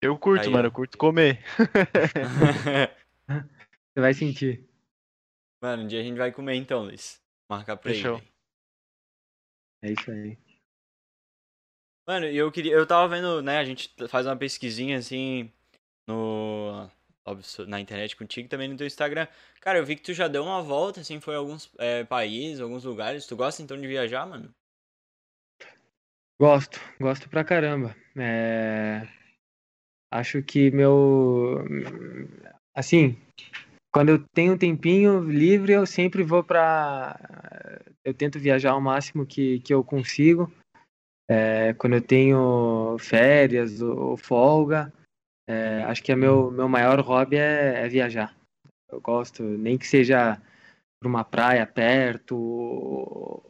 [0.00, 0.68] Eu curto, Aí, mano.
[0.68, 1.42] Eu curto comer.
[3.28, 4.64] Você vai sentir.
[5.60, 7.20] mano, um dia a gente vai comer então, Luiz.
[7.50, 8.18] Marcar pra Fechou.
[8.18, 8.28] velho.
[9.82, 10.38] É isso aí.
[12.08, 12.72] Mano, eu queria.
[12.72, 13.58] Eu tava vendo, né?
[13.58, 15.52] A gente faz uma pesquisinha assim
[16.08, 16.88] no.
[17.24, 19.28] Óbvio, na internet contigo também no teu Instagram.
[19.60, 22.60] Cara, eu vi que tu já deu uma volta, assim, foi a alguns é, países,
[22.60, 23.26] alguns lugares.
[23.26, 24.52] Tu gosta então de viajar, mano?
[26.40, 27.94] Gosto, gosto pra caramba.
[28.16, 29.06] É,
[30.12, 31.64] Acho que meu.
[32.74, 33.16] Assim,
[33.90, 37.18] quando eu tenho um tempinho livre, eu sempre vou pra.
[38.04, 40.52] Eu tento viajar ao máximo que, que eu consigo.
[41.30, 44.92] É, Quando eu tenho férias ou folga,
[45.46, 48.34] é, acho que é meu, meu maior hobby é, é viajar.
[48.90, 50.40] Eu gosto, nem que seja
[51.00, 53.44] para uma praia perto ou,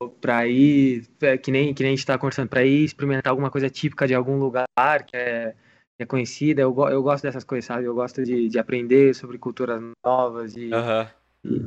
[0.00, 3.30] ou para ir, é, que nem, que nem a gente está conversando, para ir experimentar
[3.30, 4.66] alguma coisa típica de algum lugar
[5.06, 5.54] que é,
[5.96, 6.62] que é conhecida.
[6.62, 7.84] Eu, eu gosto dessas coisas, sabe?
[7.84, 11.08] Eu gosto de, de aprender sobre culturas novas e, Aham.
[11.44, 11.60] e,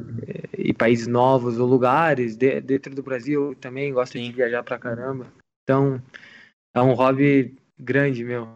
[0.69, 3.55] e países novos ou lugares de- dentro do Brasil.
[3.55, 4.25] Também gosto Sim.
[4.29, 5.27] de viajar pra caramba.
[5.63, 6.01] Então,
[6.75, 8.53] é um hobby grande meu,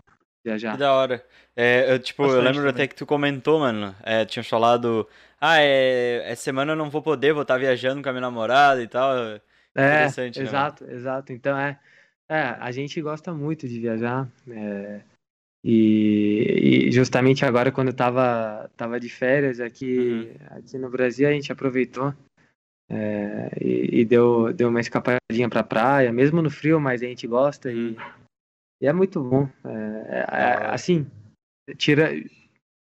[0.54, 0.78] Que viajar.
[0.78, 1.24] da hora.
[1.56, 2.72] É, eu, tipo, eu Bastante lembro também.
[2.72, 3.96] até que tu comentou, mano.
[4.04, 5.08] É, tinha falado.
[5.42, 8.82] Ah, é, essa semana eu não vou poder, vou estar viajando com a minha namorada
[8.82, 9.16] e tal.
[9.18, 9.42] É,
[9.76, 11.32] Interessante, né, exato, exato.
[11.34, 11.80] Então é,
[12.30, 14.28] é, a gente gosta muito de viajar.
[14.50, 15.02] é,
[15.64, 20.58] e, e justamente agora quando eu tava, tava de férias aqui, Uhum.
[20.58, 22.14] aqui no Brasil, a gente aproveitou
[22.90, 27.28] é, e, e deu, deu uma escapadinha pra praia, mesmo no frio, mas a gente
[27.28, 27.98] gosta e,
[28.82, 29.50] e é muito bom.
[29.66, 31.10] É, é, é, assim,
[31.78, 32.10] tira,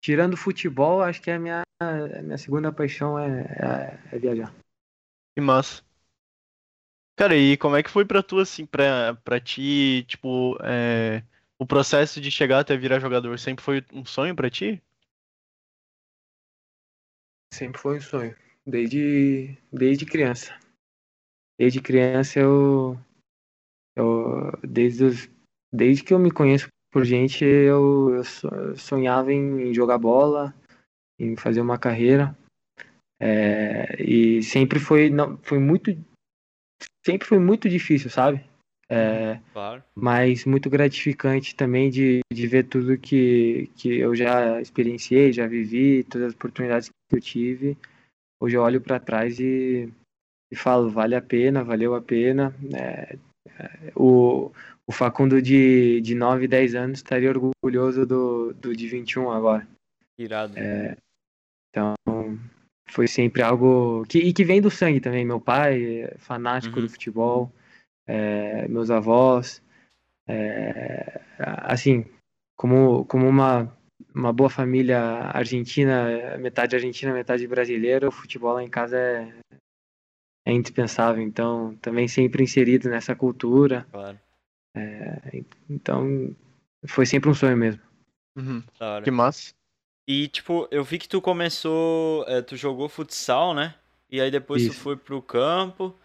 [0.01, 3.41] tirando futebol, acho que é a minha, a minha segunda paixão é,
[4.09, 4.53] é, é viajar.
[5.35, 5.83] Que massa.
[7.15, 11.23] Cara, e como é que foi pra tu, assim, pra, pra ti, tipo, é,
[11.59, 14.81] o processo de chegar até virar jogador sempre foi um sonho pra ti?
[17.53, 20.59] Sempre foi um sonho, desde, desde criança.
[21.59, 22.99] Desde criança eu,
[23.95, 25.29] eu desde, os,
[25.73, 30.53] desde que eu me conheço por gente, eu, eu so- eu sonhava em, jogar bola,
[31.19, 32.37] em fazer uma carreira.
[33.19, 35.91] É, e sempre foi, não, foi muito,
[37.05, 38.43] sempre foi muito difícil, sabe?
[38.89, 39.83] É, Claro.
[39.95, 46.03] mas muito gratificante também de, de ver tudo que, que eu já experienciei, já vivi,
[46.03, 47.77] todas as oportunidades que eu tive.
[48.39, 49.91] Hoje eu olho para trás e,
[50.51, 52.53] e falo, vale a pena, valeu a pena.
[52.75, 53.17] É,
[53.95, 54.51] o,
[54.87, 59.67] o Facundo de, de 9, 10 anos estaria orgulhoso do, do de 21 agora.
[60.17, 60.55] Irado.
[61.69, 61.93] Então,
[62.89, 65.25] foi sempre algo que, e que vem do sangue também.
[65.25, 66.83] Meu pai é fanático Uhum.
[66.85, 67.51] do futebol.
[68.07, 69.61] é, meus avós.
[70.27, 72.05] É, assim,
[72.55, 73.75] como, como uma,
[74.13, 74.99] uma boa família
[75.33, 79.33] argentina, metade argentina, metade brasileira, o futebol lá em casa é,
[80.45, 81.21] é indispensável.
[81.21, 83.85] Então, também sempre inserido nessa cultura.
[83.91, 84.19] Claro.
[84.75, 86.35] É, então,
[86.87, 87.81] foi sempre um sonho mesmo.
[88.35, 88.63] Uhum.
[89.03, 89.53] Que massa.
[90.07, 92.25] E, tipo, eu vi que tu começou.
[92.27, 93.75] é, tu jogou futsal, né?
[94.09, 94.79] E aí depois tu Isso.
[94.79, 95.95] foi pro campo.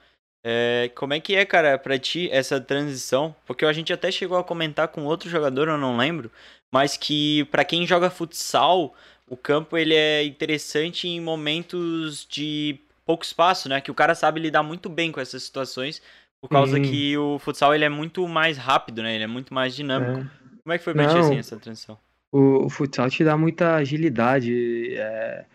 [0.44, 3.34] É, como é que é, cara, pra ti essa transição?
[3.46, 6.30] Porque a gente até chegou a comentar com outro jogador, eu não lembro,
[6.72, 8.94] mas que pra quem joga futsal,
[9.26, 13.80] o campo ele é interessante em momentos de pouco espaço, né?
[13.80, 16.02] Que o cara sabe lidar muito bem com essas situações,
[16.42, 16.82] por causa Sim.
[16.82, 19.14] que o futsal ele é muito mais rápido, né?
[19.14, 20.20] Ele é muito mais dinâmico.
[20.20, 20.58] É.
[20.62, 21.98] Como é que foi pra ti, assim, essa transição?
[22.30, 25.46] O, o futsal te dá muita agilidade é,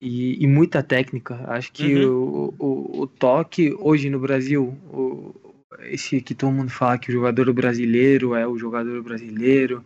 [0.00, 1.44] e, e muita técnica.
[1.48, 5.34] Acho que o, o, o toque hoje no Brasil, o,
[5.80, 9.84] esse que todo mundo fala que o jogador brasileiro é o jogador brasileiro,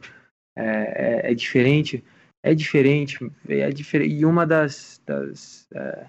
[0.54, 2.04] é, é, é diferente.
[2.42, 4.14] É diferente, é diferente.
[4.14, 6.06] E uma das, das, é,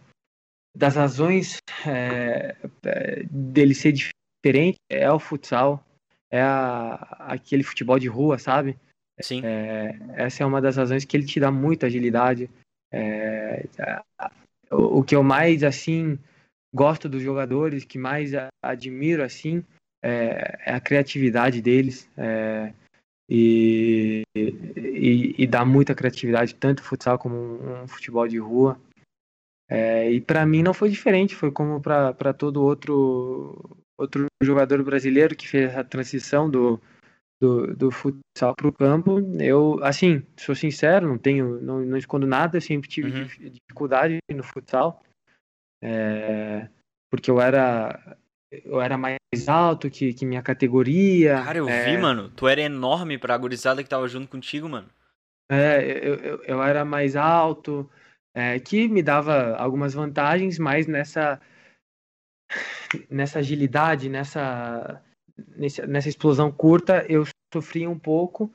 [0.76, 2.56] das razões é,
[2.86, 5.86] é, dele ser diferente é o futsal,
[6.30, 8.78] é a, aquele futebol de rua, sabe?
[9.20, 9.42] Sim.
[9.44, 12.50] É, essa é uma das razões que ele te dá muita agilidade.
[12.92, 13.66] É,
[14.72, 16.18] o, o que eu mais assim
[16.74, 19.64] gosto dos jogadores, que mais a- admiro assim,
[20.02, 22.10] é, é a criatividade deles.
[22.18, 22.74] é,
[23.34, 28.78] e, e, e dá muita criatividade, tanto futsal como um, um futebol de rua.
[29.74, 35.34] É, e para mim não foi diferente, foi como para todo outro outro jogador brasileiro
[35.34, 36.82] que fez a transição do,
[37.40, 39.20] do, do futsal para o campo.
[39.40, 43.24] Eu, assim, sou sincero, não tenho, não, não escondo nada, eu sempre tive Uhum.
[43.24, 45.02] dif- dificuldade no futsal,
[45.82, 46.68] é,
[47.10, 48.18] porque eu era
[48.52, 51.42] eu era mais alto que, que minha categoria.
[51.44, 52.30] Cara, eu é, vi, mano.
[52.30, 54.90] Tu era enorme pra gurizada que tava junto contigo, mano.
[55.50, 57.90] É, eu, eu, eu era mais alto,
[58.34, 61.40] é, que me dava algumas vantagens, mas nessa
[63.10, 65.02] nessa agilidade, nessa
[65.56, 68.54] nesse- nessa explosão curta, eu sofria um pouco,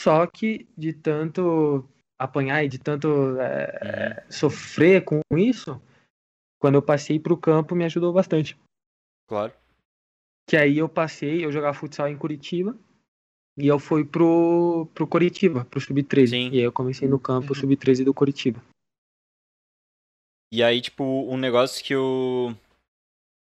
[0.00, 3.08] só que de tanto apanhar e de tanto
[3.40, 4.30] é, Uhum.
[4.32, 5.80] sofrer com isso,
[6.60, 8.58] quando eu passei para o campo, me ajudou bastante.
[9.28, 9.52] Claro.
[10.48, 12.76] Que aí eu passei, eu jogava futsal em Curitiba,
[13.56, 16.28] e eu fui pro, pro Curitiba, pro Sub-13.
[16.28, 16.50] Sim.
[16.50, 17.54] E aí eu comecei no campo Uhum.
[17.60, 18.60] Sub-13 do Curitiba.
[20.52, 22.56] E aí, tipo, um negócio que eu.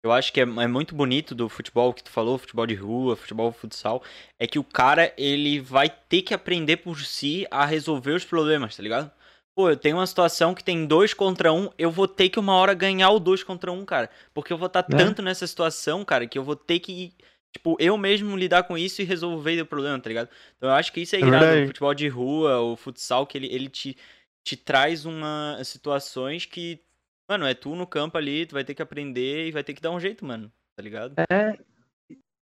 [0.03, 3.17] Eu acho que é, é muito bonito do futebol que tu falou, futebol de rua,
[3.17, 4.01] futebol futsal,
[4.39, 8.77] é que o cara, ele vai ter que aprender por si a resolver os problemas,
[8.77, 9.11] tá ligado?
[9.53, 12.53] Pô, eu tenho uma situação que tem dois contra um, eu vou ter que uma
[12.53, 14.09] hora ganhar o dois contra um, cara.
[14.33, 14.95] Porque eu vou estar É.
[14.95, 17.13] tanto nessa situação, cara, que eu vou ter que,
[17.51, 20.29] tipo, eu mesmo lidar com isso e resolver o problema, tá ligado?
[20.55, 21.39] Então eu acho que isso é É irado.
[21.45, 21.63] verdade.
[21.65, 23.97] O futebol de rua, o futsal, que ele, ele te,
[24.45, 26.79] te traz uma situações que
[27.29, 29.81] Mano, é tu no campo ali, tu vai ter que aprender e vai ter que
[29.81, 30.51] dar um jeito, mano.
[30.75, 31.13] Tá ligado?
[31.31, 31.57] É,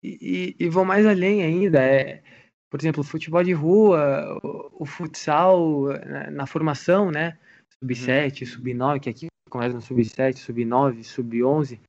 [0.03, 1.81] e, e- e vou mais além ainda.
[1.81, 2.21] É,
[2.69, 7.39] por exemplo, futebol de rua, o, o futsal na, na formação, né?
[7.81, 11.79] Sub-7, sub-9, que aqui começa no sub-7, sub-9, sub-11.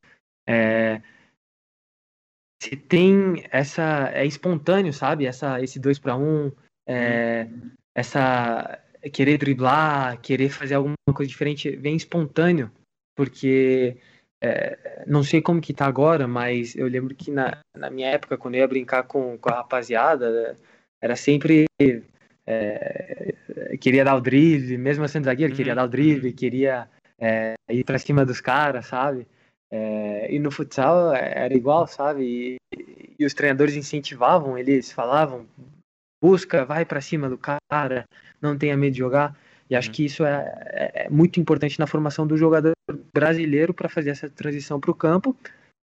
[0.48, 1.02] É,
[2.62, 4.10] se tem essa.
[4.14, 5.26] É espontâneo, sabe?
[5.26, 6.50] Essa, esse 2 para 1,
[6.86, 7.48] é,
[7.94, 8.82] essa.
[9.12, 12.70] Querer driblar, querer fazer alguma coisa diferente, vem espontâneo,
[13.16, 13.96] porque
[14.42, 18.38] é, não sei como que tá agora, mas eu lembro que na, na minha época,
[18.38, 20.56] quando eu ia brincar com, com a rapaziada,
[21.00, 21.66] era sempre.
[22.46, 23.34] é,
[23.80, 27.84] queria dar o drible, mesmo sendo zagueiro, Uhum, queria dar o drible, queria é, ir
[27.84, 29.26] pra cima dos caras, sabe?
[29.70, 32.58] É, e no futsal era igual, sabe?
[32.74, 35.46] E, e os treinadores incentivavam, eles falavam:
[36.22, 38.04] busca, vai pra cima do cara,
[38.40, 39.37] não tenha medo de jogar.
[39.68, 39.94] E acho Uhum.
[39.94, 42.72] que isso é, é- é muito importante na formação do jogador
[43.14, 45.37] brasileiro para fazer essa transição para o campo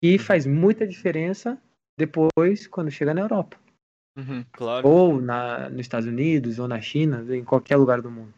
[0.03, 0.19] e Uhum.
[0.19, 1.57] faz muita diferença
[1.97, 3.57] depois quando chega na Europa
[4.17, 4.43] Uhum.
[4.51, 4.87] Claro.
[4.87, 8.33] ou na, nos Estados Unidos ou na China, em qualquer lugar do mundo.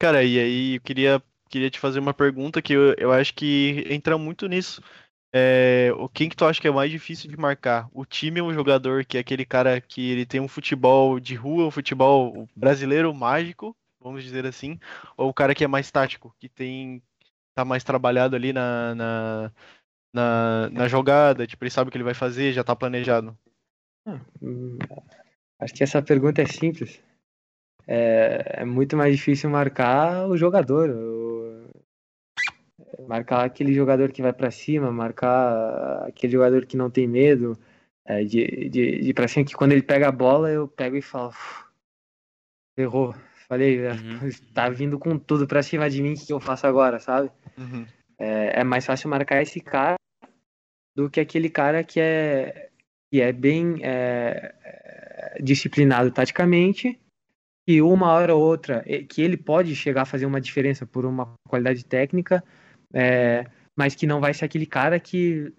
[0.00, 3.84] Cara, e aí eu queria, queria te fazer uma pergunta que eu, eu acho que
[3.88, 4.82] entra muito nisso.
[5.32, 7.88] É, quem que tu acha que é mais difícil de marcar?
[7.92, 11.34] O time ou o jogador, que é aquele cara que ele tem um futebol de
[11.34, 14.78] rua, um futebol brasileiro mágico, vamos dizer assim,
[15.16, 17.02] ou o cara que é mais tático, que tem
[17.54, 19.52] tá mais trabalhado ali na, na,
[20.12, 23.36] na, na jogada, tipo, ele sabe o que ele vai fazer, já tá planejado.
[24.42, 24.78] Hum,
[25.60, 27.02] Acho que essa pergunta é simples.
[27.86, 30.90] É, é muito mais difícil marcar o jogador.
[30.90, 31.29] o-
[33.06, 37.58] Marcar aquele jogador que vai para cima, marcar aquele jogador que não tem medo.
[38.04, 41.02] é, de, de, de pra cima, que quando ele pega a bola, eu pego e
[41.02, 41.64] falo, "Uf,
[42.76, 43.14] errou.
[43.48, 43.90] Falei, Uhum.
[44.54, 47.30] tá vindo com tudo pra cima de mim, o que eu faço agora, sabe?
[47.58, 47.86] Uhum.
[48.18, 49.96] É, é mais fácil marcar esse cara
[50.94, 52.68] do que aquele cara que é,
[53.12, 56.98] que é bem é, é, disciplinado taticamente
[57.66, 61.32] e uma hora ou outra que ele pode chegar a fazer uma diferença por uma
[61.48, 62.42] qualidade técnica,
[62.92, 65.52] é, mas que não vai ser aquele cara que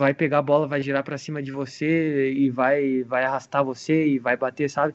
[0.00, 4.06] vai pegar a bola, vai girar pra cima de você e vai, vai arrastar você
[4.06, 4.94] e vai bater, sabe?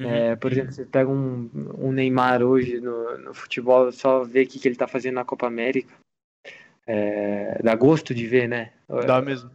[0.00, 0.10] Uhum.
[0.10, 4.46] É, por exemplo, você pega um, um Neymar hoje no, no futebol, só vê o
[4.46, 5.92] que, que ele tá fazendo na Copa América.
[6.86, 8.72] É, dá gosto de ver, né?
[9.06, 9.50] Dá mesmo.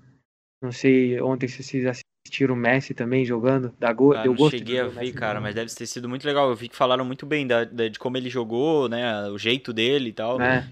[0.62, 3.74] Não sei ontem se vocês assistiram o Messi também jogando.
[3.80, 6.10] Dá go Ah, deu gosto cheguei de a ver cara, jogando, mas deve ter sido
[6.10, 6.50] muito legal.
[6.50, 9.28] Eu vi que falaram muito bem da, da- de como ele jogou, né?
[9.30, 10.40] O jeito dele e tal.
[10.40, 10.68] né?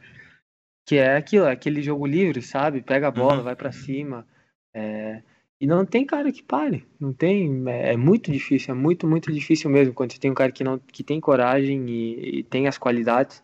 [0.88, 2.82] Que é aquilo, aquele jogo livre, sabe?
[2.82, 3.44] Pega a bola, Uhum.
[3.44, 4.26] vai pra cima.
[4.74, 5.22] é,
[5.60, 6.86] E não tem cara que pare.
[7.00, 7.68] Não tem.
[7.68, 9.94] É, é muito difícil, é muito, muito difícil mesmo.
[9.94, 13.44] Quando você tem um cara que, não, que tem coragem e, e tem as qualidades,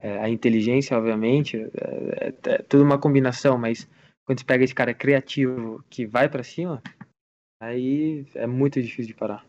[0.00, 3.88] é, a inteligência, obviamente, é, é- é tudo uma combinação, mas
[4.26, 6.82] quando você pega esse cara criativo que vai pra cima,
[7.62, 9.44] aí é muito difícil de parar.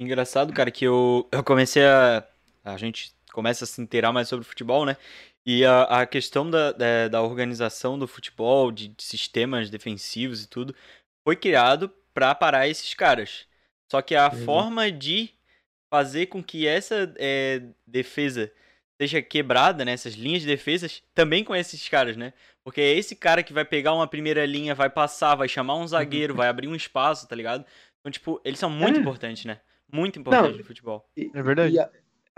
[0.00, 2.26] Engraçado, cara, que eu, eu comecei a.
[2.64, 4.96] A gente começa a se inteirar mais sobre futebol, né?
[5.46, 10.48] E a, a questão da, da, da organização do futebol, de, de sistemas defensivos e
[10.48, 10.74] tudo,
[11.24, 13.46] foi criado pra parar esses caras.
[13.90, 14.44] Só que a Uhum.
[14.44, 15.30] forma de
[15.92, 18.52] fazer com que essa é, defesa
[19.00, 19.92] seja quebrada, né?
[19.92, 22.32] Essas linhas de defesas, também com esses caras, né?
[22.62, 25.88] Porque é esse cara que vai pegar uma primeira linha, vai passar, vai chamar um
[25.88, 27.64] zagueiro, vai abrir um espaço, tá ligado?
[27.98, 29.00] Então, tipo, eles são muito É.
[29.00, 29.58] importantes, né?
[29.92, 31.08] Muito importantes Não, no futebol.
[31.16, 31.74] E- É verdade.
[31.74, 31.90] E a-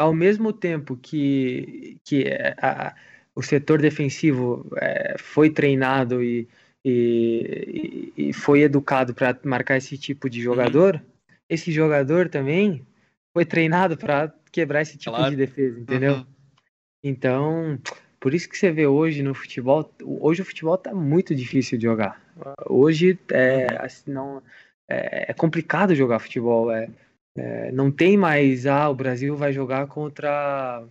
[0.03, 2.95] ao mesmo tempo que, que é, a-
[3.35, 6.47] o setor defensivo é, foi treinado e,
[6.85, 11.03] e, e foi educado para marcar esse tipo de jogador,
[11.49, 12.85] esse jogador também
[13.33, 15.31] foi treinado para quebrar esse tipo Claro.
[15.31, 16.15] de defesa, entendeu?
[16.17, 16.27] Uhum.
[17.03, 17.79] Então,
[18.21, 21.85] por isso que você vê hoje no futebol, hoje o futebol tá muito difícil de
[21.85, 22.21] jogar.
[22.69, 24.43] Hoje é, assim, não,
[24.89, 26.71] é, é complicado jogar futebol.
[26.71, 26.89] É,
[27.37, 30.87] é, não tem mais, ah, o Brasil vai jogar contra,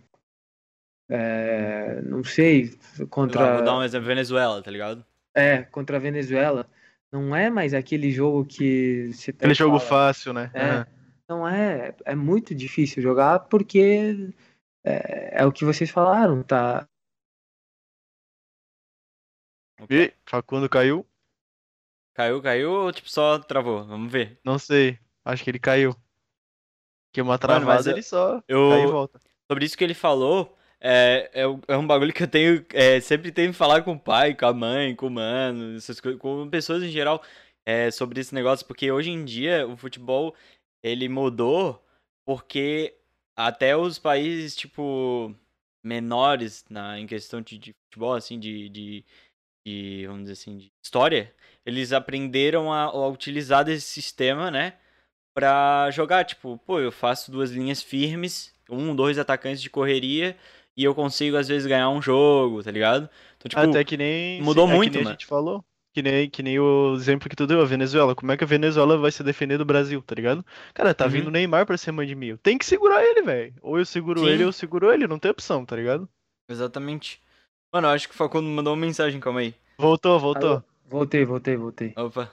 [1.09, 2.77] é, não sei,
[3.09, 5.05] contra, vou dar um exemplo, Venezuela, tá ligado?
[5.33, 6.69] é, contra a Venezuela.
[7.11, 10.51] Não é mais aquele jogo que você pega Aquele jogo fala, fácil, né?
[10.53, 10.87] É, Aham.
[11.27, 14.33] não é, é muito difícil jogar porque
[14.83, 16.87] é, é o que vocês falaram, tá?
[19.89, 21.05] E Facundo caiu?
[22.13, 23.83] Caiu, caiu ou tipo só travou?
[23.83, 24.39] Vamos ver.
[24.43, 24.99] Não sei.
[25.25, 25.95] Acho que ele caiu.
[27.11, 29.19] Que uma Mano, travada eu- ele só eu- cai e volta.
[29.49, 32.65] Sobre isso que ele falou, é, é, um- é um bagulho que eu tenho.
[32.73, 35.99] é, sempre tenho que falar com o pai, com a mãe, com o mano, essas
[35.99, 37.21] coisas, com pessoas em geral,
[37.65, 40.33] é, sobre esse negócio, porque hoje em dia o futebol
[40.83, 41.83] ele mudou
[42.25, 42.95] porque
[43.35, 45.35] até os países, tipo,
[45.83, 49.05] menores na, em questão de, de futebol, assim, de, de,
[49.65, 51.33] de, vamos dizer assim, de história,
[51.65, 54.77] eles aprenderam a, a utilizar desse sistema, né?
[55.33, 60.35] Pra jogar, tipo, pô, eu faço duas linhas firmes, um, dois atacantes de correria,
[60.75, 63.09] e eu consigo, às vezes, ganhar um jogo, tá ligado?
[63.37, 64.41] Então, tipo, Até que nem.
[64.41, 65.63] mudou é que muito, nem a gente falou.
[65.93, 68.15] Que nem, que nem o exemplo que tu deu, a Venezuela.
[68.15, 70.45] Como é que a Venezuela vai se defender do Brasil, tá ligado?
[70.73, 71.11] Cara, tá Uhum.
[71.11, 72.37] vindo o Neymar pra cima de mim.
[72.37, 73.53] Tem que segurar ele, velho.
[73.61, 74.27] Ou eu seguro Sim.
[74.27, 75.05] ele, ou eu seguro ele.
[75.05, 76.07] Não tem opção, tá ligado?
[76.49, 77.21] exatamente.
[77.73, 79.53] Mano, eu acho que o Facundo mandou uma mensagem, calma aí.
[79.77, 80.63] Voltou, voltou.
[80.85, 81.93] Voltei, voltei, voltei.
[81.97, 82.25] Opa,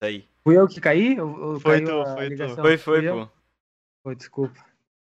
[0.00, 0.24] tá aí.
[0.46, 1.18] Fui eu que caí?
[1.18, 2.54] Ou, ou Foi caiu tu, a foi tu.
[2.56, 3.28] Foi, foi, pô.
[4.02, 4.64] Pô, desculpa.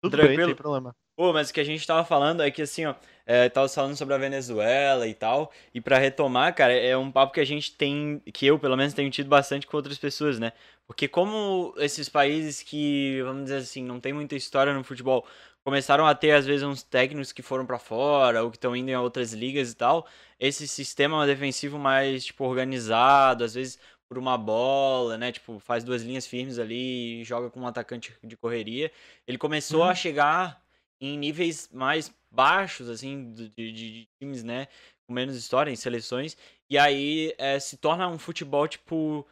[0.02, 0.48] Tudo bem, tranquilo.
[0.48, 0.96] sem problema.
[1.16, 2.94] Pô, mas o que a gente tava falando é que assim, ó,
[3.26, 7.34] é, tava falando sobre a Venezuela e tal, e pra retomar, cara, é um papo
[7.34, 10.52] que a gente tem, que eu pelo menos tenho tido bastante com outras pessoas, né?
[10.86, 15.26] Porque como esses países que, vamos dizer assim, não tem muita história no futebol,
[15.62, 18.88] começaram a ter às vezes uns técnicos que foram pra fora ou que estão indo
[18.88, 20.06] em outras ligas e tal,
[20.38, 23.78] esse sistema defensivo mais tipo organizado, às vezes
[24.10, 25.30] por uma bola, né?
[25.30, 28.90] Tipo, faz duas linhas firmes ali e joga com um atacante de correria.
[29.24, 30.60] Ele começou a chegar
[31.00, 34.66] em níveis mais baixos, assim, de, de- de times, né?
[35.06, 36.36] Com menos história, em seleções.
[36.68, 39.24] E aí é, se torna um futebol, tipo,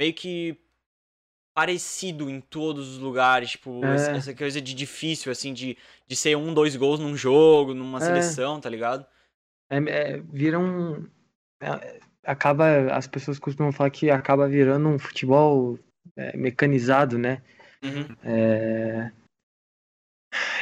[0.00, 0.58] meio que
[1.56, 3.52] parecido em todos os lugares.
[3.52, 4.16] Tipo, É.
[4.16, 8.00] essa, coisa de difícil, assim, de, de ser um, dois gols num jogo, numa É.
[8.00, 9.06] seleção, tá ligado?
[9.70, 11.08] É, é, vira um.
[12.24, 12.92] Acaba.
[12.92, 15.78] As pessoas costumam falar que acaba virando um futebol
[16.16, 17.42] é, mecanizado, né?
[17.82, 18.16] Uhum.
[18.24, 19.10] É,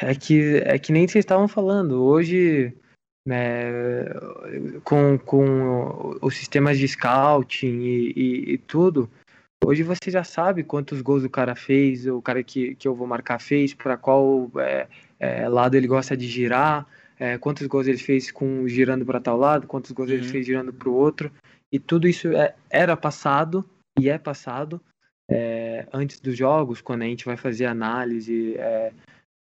[0.03, 2.03] é que, é que nem vocês estavam falando.
[2.03, 2.75] Hoje
[3.27, 4.05] né,
[4.85, 9.09] com, com os sistemas de scouting e, e, e, tudo,
[9.65, 13.07] hoje você já sabe quantos gols o cara fez, o cara que, que eu vou
[13.07, 14.89] marcar fez, para qual é,
[15.21, 16.87] é, lado ele gosta de girar,
[17.19, 20.17] é, quantos gols ele fez com girando para tal lado, quantos gols uhum.
[20.17, 21.31] ele fez girando para o outro,
[21.73, 23.69] e tudo isso é, era passado
[23.99, 24.81] e é passado
[25.31, 28.93] é, antes dos jogos, quando a gente vai fazer análise é,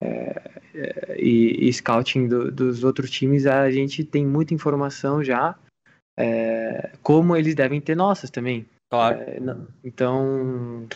[0.01, 5.59] é, é, e, e, scouting do, dos outros times, a gente tem muita informação já,
[6.16, 8.66] é, como eles devem ter nossas também.
[8.89, 9.20] Claro.
[9.85, 10.87] então,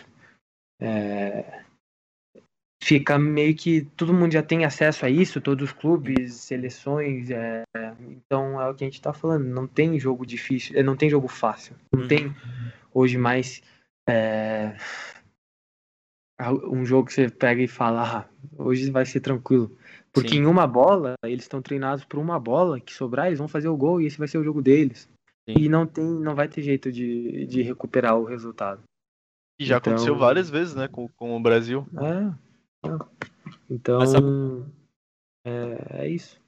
[2.85, 7.63] fica meio que todo mundo já tem acesso a isso, todos os clubes, seleções, é,
[7.99, 11.27] então é o que a gente está falando, não tem jogo difícil, não tem jogo
[11.27, 12.07] fácil, não uhum.
[12.07, 12.35] tem
[12.93, 13.63] hoje mais
[14.07, 14.77] é,
[16.69, 18.25] um jogo que você pega e fala, ah,
[18.55, 19.75] hoje vai ser tranquilo.
[20.13, 20.41] Porque Sim.
[20.41, 23.75] em uma bola, eles estão treinados por uma bola que sobrar, eles vão fazer o
[23.75, 25.09] gol e esse vai ser o jogo deles.
[25.49, 25.55] Sim.
[25.57, 28.83] E não tem, não vai ter jeito de, de recuperar o resultado.
[29.59, 29.93] E já então...
[29.93, 31.87] aconteceu várias vezes, né, com, com o Brasil.
[31.97, 32.44] É.
[33.69, 34.71] Então,
[35.45, 36.39] é, é isso.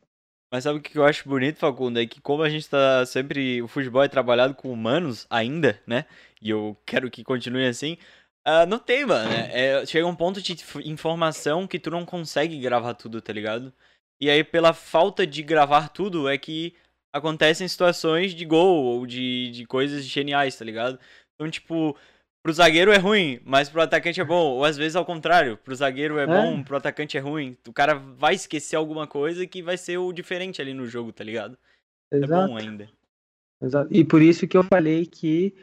[0.52, 2.00] Mas sabe o que eu acho bonito, Facundo?
[2.00, 3.62] É que como a gente tá sempre.
[3.62, 6.06] O futebol é trabalhado com humanos ainda, né?
[6.42, 7.98] E eu quero que continue assim.
[8.48, 9.30] Uh, não tem, mano.
[9.30, 13.74] É, é, chega um ponto de informação que tu não consegue gravar tudo, tá ligado?
[14.22, 16.74] E aí, pela falta de gravar tudo, é que
[17.14, 20.98] acontecem situações de gol ou de, de coisas geniais, tá ligado?
[21.36, 21.96] Então, tipo,
[22.48, 24.54] pro zagueiro é ruim, mas pro atacante é bom.
[24.54, 26.28] Ou às vezes ao contrário, pro zagueiro é, é.
[26.28, 27.58] bom, pro atacante é ruim.
[27.68, 31.26] O cara vai esquecer alguma coisa que vai ser o diferente ali no jogo, tá
[31.26, 31.58] ligado?
[32.10, 32.34] Exato.
[32.34, 32.90] É bom ainda.
[33.62, 33.94] Exato.
[33.94, 35.54] E por isso que eu falei que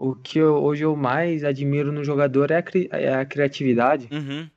[0.00, 4.08] o que eu, hoje eu mais admiro no jogador é a, cri é a criatividade.
[4.10, 4.50] Uhum.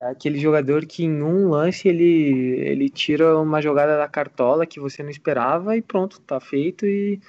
[0.00, 4.78] É aquele jogador que em um lance ele, ele tira uma jogada da cartola que
[4.78, 7.20] você não esperava e pronto, tá feito e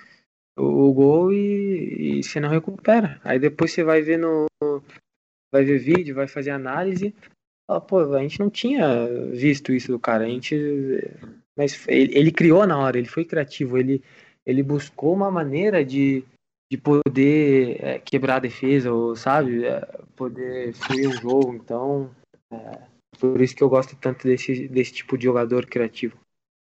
[0.60, 3.20] o, gol e, e você não recupera.
[3.24, 4.46] Aí depois você vai ver no.
[5.52, 7.14] Vai ver vídeo, vai fazer análise.
[7.68, 10.26] Fala, pô, a gente não tinha visto isso do cara.
[10.26, 10.56] A gente.
[11.58, 14.02] Mas ele, ele criou na hora, ele foi criativo, ele,
[14.46, 16.24] ele buscou uma maneira de,
[16.72, 19.66] de poder é, quebrar a defesa, ou, sabe?
[19.66, 19.82] É,
[20.16, 21.54] poder fluir um jogo.
[21.56, 22.16] Então,
[22.52, 22.80] é,
[23.20, 26.18] por isso que eu gosto tanto desse, desse tipo de jogador criativo.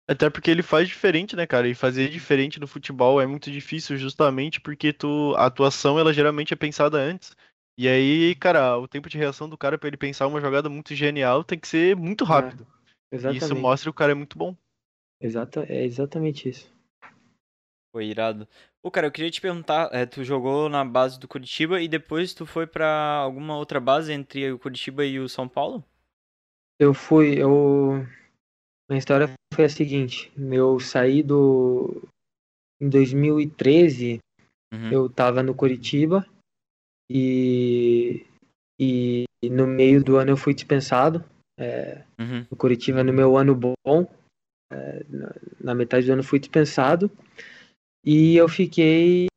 [0.06, 1.66] Até porque ele faz diferente, né, cara?
[1.66, 6.52] E fazer diferente no futebol é muito difícil justamente porque tu, a atuação ela geralmente
[6.52, 7.34] é pensada antes.
[7.76, 10.94] E aí, cara, o tempo de reação do cara para ele pensar uma jogada muito
[10.94, 12.66] genial tem que ser muito é, rápido.
[13.10, 13.42] É, exatamente.
[13.42, 14.54] E isso mostra que o cara é muito bom.
[15.20, 16.72] Exata, é exatamente isso.
[17.90, 18.46] Foi irado.
[18.82, 22.34] Pô, cara, eu queria te perguntar, é, tu jogou na base do Curitiba e depois
[22.34, 22.88] tu foi para
[23.22, 25.82] alguma outra base entre o Curitiba e o São Paulo?
[26.78, 28.04] Eu fui, eu
[28.88, 32.02] a história foi a seguinte: eu saí do.
[32.80, 34.18] Em 2013,
[34.72, 34.90] uhum.
[34.90, 36.26] eu tava no Curitiba
[37.08, 38.26] e,
[38.78, 41.24] e, no meio do ano eu fui dispensado.
[41.58, 42.44] É, uhum.
[42.50, 44.06] No Curitiba, no meu ano bom,
[44.72, 45.04] é,
[45.60, 47.10] na, metade do ano fui dispensado
[48.04, 49.28] e eu fiquei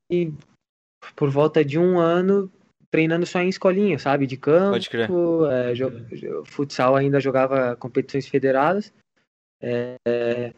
[1.15, 2.51] por volta de um ano
[2.89, 4.25] treinando só em escolinha, sabe?
[4.25, 4.75] De campo,
[5.45, 5.73] é,
[6.45, 8.91] futsal ainda jogava competições federadas
[9.61, 10.53] é,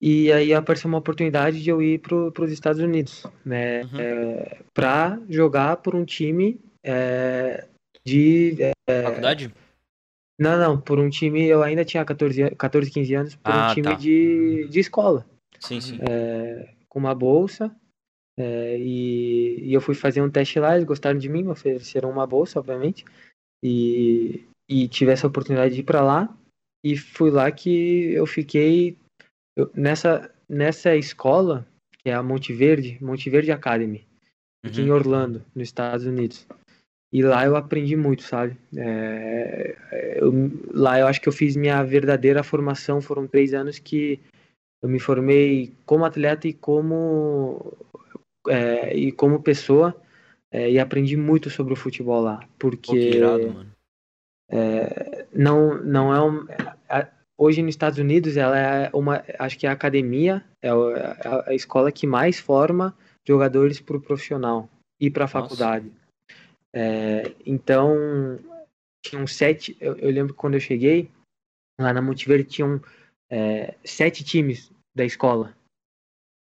[0.00, 3.82] e aí apareceu uma oportunidade de eu ir para os Estados Unidos, né?
[3.84, 4.00] Uhum.
[4.00, 7.66] É, para jogar por um time é,
[8.04, 8.56] de.
[8.86, 9.52] É, Faculdade?
[10.38, 11.44] Não, não, por um time.
[11.44, 13.94] Eu ainda tinha 14, 14 15 anos, por ah, um time tá.
[13.94, 15.26] de, de escola.
[15.58, 15.98] Sim, sim.
[16.08, 17.74] É, com uma bolsa.
[18.38, 22.10] É, e, e, eu fui fazer um teste lá, eles gostaram de mim, me ofereceram
[22.10, 23.02] uma bolsa, obviamente.
[23.64, 26.36] E, e tive essa oportunidade de ir para lá.
[26.86, 28.96] E fui lá que eu fiquei
[29.56, 31.66] eu, nessa, nessa escola,
[31.98, 34.06] que é a Monte Verde, Monte Verde Academy,
[34.64, 34.86] aqui uhum.
[34.86, 36.46] em Orlando, nos Estados Unidos.
[37.12, 38.56] E lá eu aprendi muito, sabe?
[38.76, 39.76] É,
[40.20, 40.32] eu,
[40.72, 43.00] lá eu acho que eu fiz minha verdadeira formação.
[43.00, 44.20] Foram três anos que
[44.80, 47.76] eu me formei como atleta e como
[48.48, 50.00] é, e como pessoa
[50.52, 53.66] é, e aprendi muito sobre o futebol lá, porque Pô, irado,
[54.48, 56.46] é, não não é um,
[57.36, 61.54] hoje nos Estados Unidos ela é uma acho que é a academia é, é a
[61.54, 64.68] escola que mais forma jogadores para o profissional
[65.00, 65.92] e para a faculdade.
[66.74, 68.38] É, então
[69.04, 71.10] tinham sete eu, eu, lembro quando eu cheguei
[71.80, 72.80] lá na Multiver tinham
[73.30, 75.56] é, sete times da escola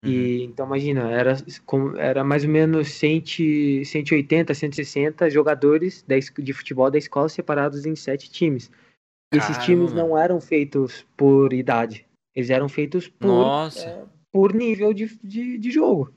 [0.06, 0.44] e uhum.
[0.44, 1.36] então imagina era
[1.98, 6.04] era mais ou menos 100, 180 160 jogadores
[6.38, 8.70] de futebol da escola separados em sete times
[9.32, 12.06] esses times não eram feitos por idade.
[12.34, 13.46] Eles eram feitos por,
[13.76, 16.12] é, por nível de, de, de jogo.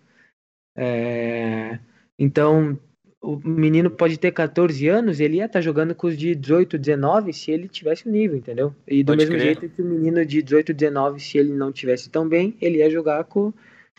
[0.76, 1.80] É,
[2.18, 2.78] então,
[3.22, 7.34] o menino pode ter 14 anos, ele ia estar jogando com os de 18, 19
[7.34, 8.76] se ele tivesse o nível, entendeu?
[8.88, 9.46] E do Pode mesmo crer.
[9.46, 12.90] jeito que o menino de 18, 19, se ele não tivesse tão bem, ele ia
[12.90, 13.54] jogar com,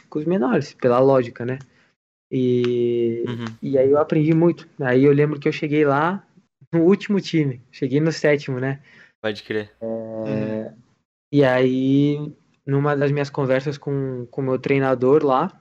[0.08, 1.58] com os menores, pela lógica, né?
[2.30, 3.44] E, Uhum.
[3.60, 4.68] e aí eu aprendi muito.
[4.80, 6.26] Aí eu lembro que eu cheguei lá
[6.72, 8.82] no último time, cheguei no sétimo, né?
[9.22, 9.72] Pode crer.
[9.82, 10.72] É,
[11.32, 12.32] E aí,
[12.66, 15.60] numa das minhas conversas com o meu treinador lá,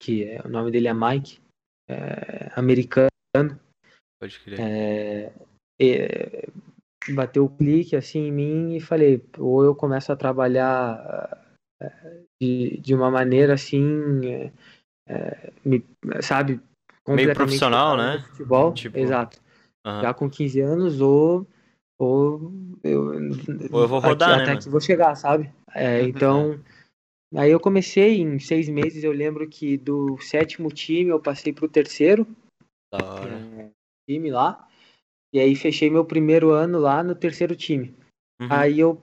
[0.00, 1.40] que é, o nome dele é Mike,
[1.88, 3.10] é, americano,
[4.20, 4.60] Pode crer.
[4.60, 5.32] é,
[5.80, 6.48] é,
[7.14, 11.47] bateu o clique assim em mim e falei, ou eu começo a trabalhar
[12.40, 14.52] de, de uma maneira assim, é,
[15.06, 15.84] é, me-
[16.22, 16.60] sabe,
[17.04, 18.18] completamente profissional, né?
[18.30, 19.40] Futebol, Tipo, exato.
[19.84, 20.02] Aham.
[20.02, 21.46] Já com 15 anos, ou,
[21.98, 22.52] ou
[22.82, 23.12] eu,
[23.70, 24.62] Ou eu vou rodar, até, né, até mano?
[24.62, 25.52] que vou chegar, sabe?
[25.74, 26.60] É, então,
[27.34, 31.68] aí eu comecei em seis meses, eu lembro que do sétimo time eu passei pro
[31.68, 32.26] terceiro
[32.92, 33.34] Da hora.
[33.58, 33.70] é,
[34.08, 34.66] time lá,
[35.32, 37.94] e aí fechei meu primeiro ano lá no terceiro time.
[38.40, 38.48] Uhum.
[38.50, 39.02] Aí eu,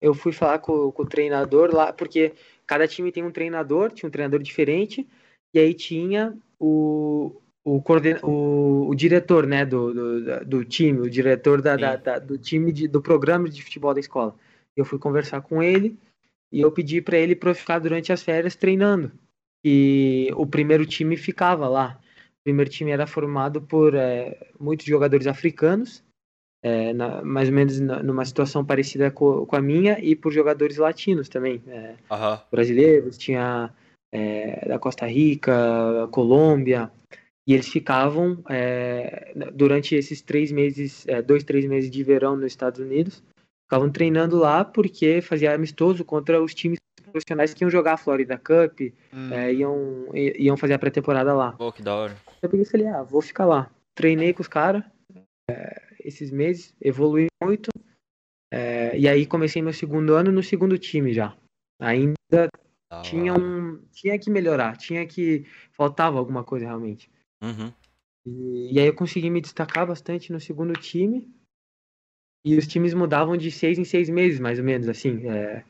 [0.00, 2.32] eu fui falar com, com o treinador lá, porque
[2.66, 5.06] cada time tem um treinador, tinha um treinador diferente,
[5.52, 11.10] e aí tinha o, o, coorden, o, o diretor né, do, do, do time, o
[11.10, 14.34] diretor da, da- da- do time de, do programa de futebol da escola.
[14.76, 15.98] Eu fui conversar com ele
[16.52, 19.10] e eu pedi para ele para ficar durante as férias treinando.
[19.64, 22.00] E o primeiro time ficava lá.
[22.40, 26.02] O primeiro time era formado por eh, muitos jogadores africanos,
[26.62, 30.32] é, na- mais ou menos na- numa situação parecida co- com, a minha, e por
[30.32, 32.40] jogadores latinos também, é, Aham.
[32.50, 33.70] brasileiros, tinha
[34.12, 36.90] é, da Costa Rica, Colômbia,
[37.46, 42.46] e eles ficavam é, durante esses três meses, é, dois, três meses de verão nos
[42.46, 43.22] Estados Unidos,
[43.64, 46.78] ficavam treinando lá porque fazia amistoso contra os times
[47.12, 48.80] profissionais que iam jogar a Florida Cup,
[49.12, 51.52] Hum, é, iam, i- iam fazer a pré-temporada lá.
[51.52, 52.16] Pô, que da hora.
[52.42, 53.70] Eu peguei e falei, ah, vou ficar lá.
[53.94, 54.82] Treinei com os caras
[56.04, 57.70] esses meses, evolui muito.
[58.52, 61.36] é, e aí comecei meu segundo ano no segundo time já.
[61.80, 62.48] Ainda
[62.90, 63.82] Da tinha um.
[63.92, 65.46] Tinha que melhorar, tinha que.
[65.72, 67.10] Faltava alguma coisa realmente.
[67.42, 67.72] Uhum.
[68.26, 71.28] E, e aí eu consegui me destacar bastante no segundo time.
[72.44, 75.26] E os times mudavam de seis em seis meses, mais ou menos, assim.
[75.28, 75.64] é.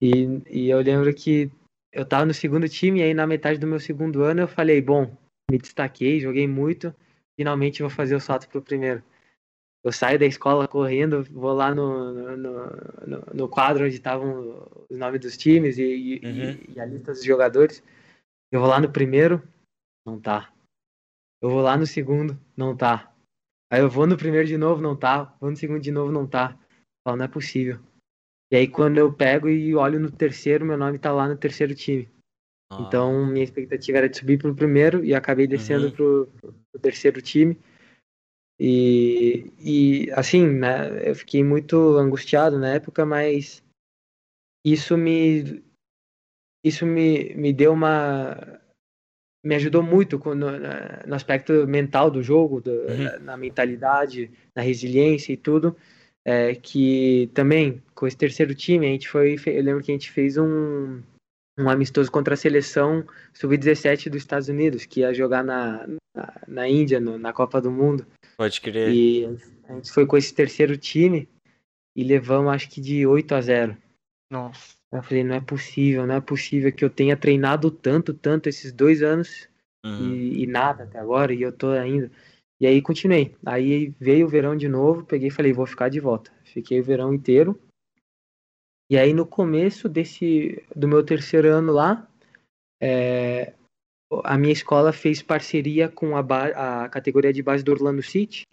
[0.00, 1.50] E, e eu lembro que
[1.92, 4.80] eu tava no segundo time, e aí na metade do meu segundo ano eu falei,
[4.80, 5.16] bom,
[5.50, 6.94] me destaquei, joguei muito,
[7.36, 9.02] finalmente vou fazer o salto pro primeiro.
[9.84, 12.36] Eu saio da escola correndo, vou lá no, no,
[13.06, 16.74] no, no- quadro onde estavam os nomes dos times e, e, Uhum.
[16.76, 17.82] e a lista dos jogadores.
[18.52, 19.42] Eu vou lá no primeiro,
[20.06, 20.52] não tá.
[21.42, 23.12] Eu vou lá no segundo, não tá.
[23.72, 25.34] Aí eu vou no primeiro de novo, não tá.
[25.40, 26.56] Vou no segundo de novo, não tá.
[27.04, 27.80] Falo, não é possível.
[28.52, 31.74] E aí quando eu pego e olho no terceiro, meu nome tá lá no terceiro
[31.74, 32.08] time.
[32.72, 35.92] Ah, Então minha expectativa era de subir pro primeiro e acabei descendo Uhum.
[35.92, 36.28] pro,
[36.70, 37.58] pro terceiro time.
[38.60, 43.62] E, e assim, né, eu fiquei muito angustiado na época, mas
[44.64, 45.62] isso me
[46.64, 48.60] isso me, me deu uma
[49.44, 50.50] me ajudou muito no,
[51.06, 53.02] no aspecto mental do jogo, do- Uhum.
[53.04, 55.76] na, na mentalidade, na resiliência e tudo.
[56.24, 60.10] É, que também com esse terceiro time a gente foi, eu lembro que a gente
[60.10, 61.02] fez um
[61.58, 65.86] um amistoso contra a seleção sub-17 dos Estados Unidos, que ia jogar na,
[66.16, 68.06] na, na Índia, no- na Copa do Mundo.
[68.36, 68.88] Pode crer.
[68.88, 69.26] E
[69.68, 71.28] a gente foi com esse terceiro time
[71.96, 73.76] e levamos acho que de 8 a 0.
[74.30, 74.76] Nossa.
[74.90, 78.72] Eu falei, não é possível, não é possível que eu tenha treinado tanto, tanto esses
[78.72, 79.48] dois anos
[79.84, 80.14] Uhum.
[80.14, 82.10] e, e nada até agora, e eu tô ainda.
[82.60, 83.34] E aí continuei.
[83.44, 86.30] Aí veio o verão de novo, peguei e falei, vou ficar de volta.
[86.44, 87.58] Fiquei o verão inteiro.
[88.88, 92.08] E aí no começo desse do meu terceiro ano lá,
[92.80, 93.54] é,
[94.24, 98.46] a minha escola fez parceria com a, ba- a categoria de base do Orlando City.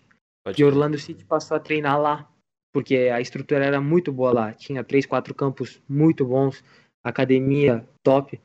[0.44, 0.66] Pode E.
[0.66, 2.30] Orlando City passou a treinar lá,
[2.74, 4.54] porque a estrutura era muito boa lá.
[4.54, 6.64] Tinha três, quatro campos muito bons,
[7.04, 8.40] academia top.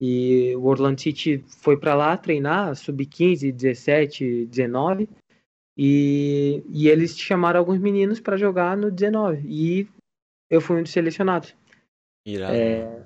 [0.00, 5.08] E o Orlando City foi para lá treinar, sub-15, 17, 19.
[5.76, 9.46] E, e eles chamaram alguns meninos para jogar no 19.
[9.48, 9.88] E
[10.50, 11.54] eu fui um dos selecionados.
[12.26, 12.54] Irado.
[12.54, 13.04] É.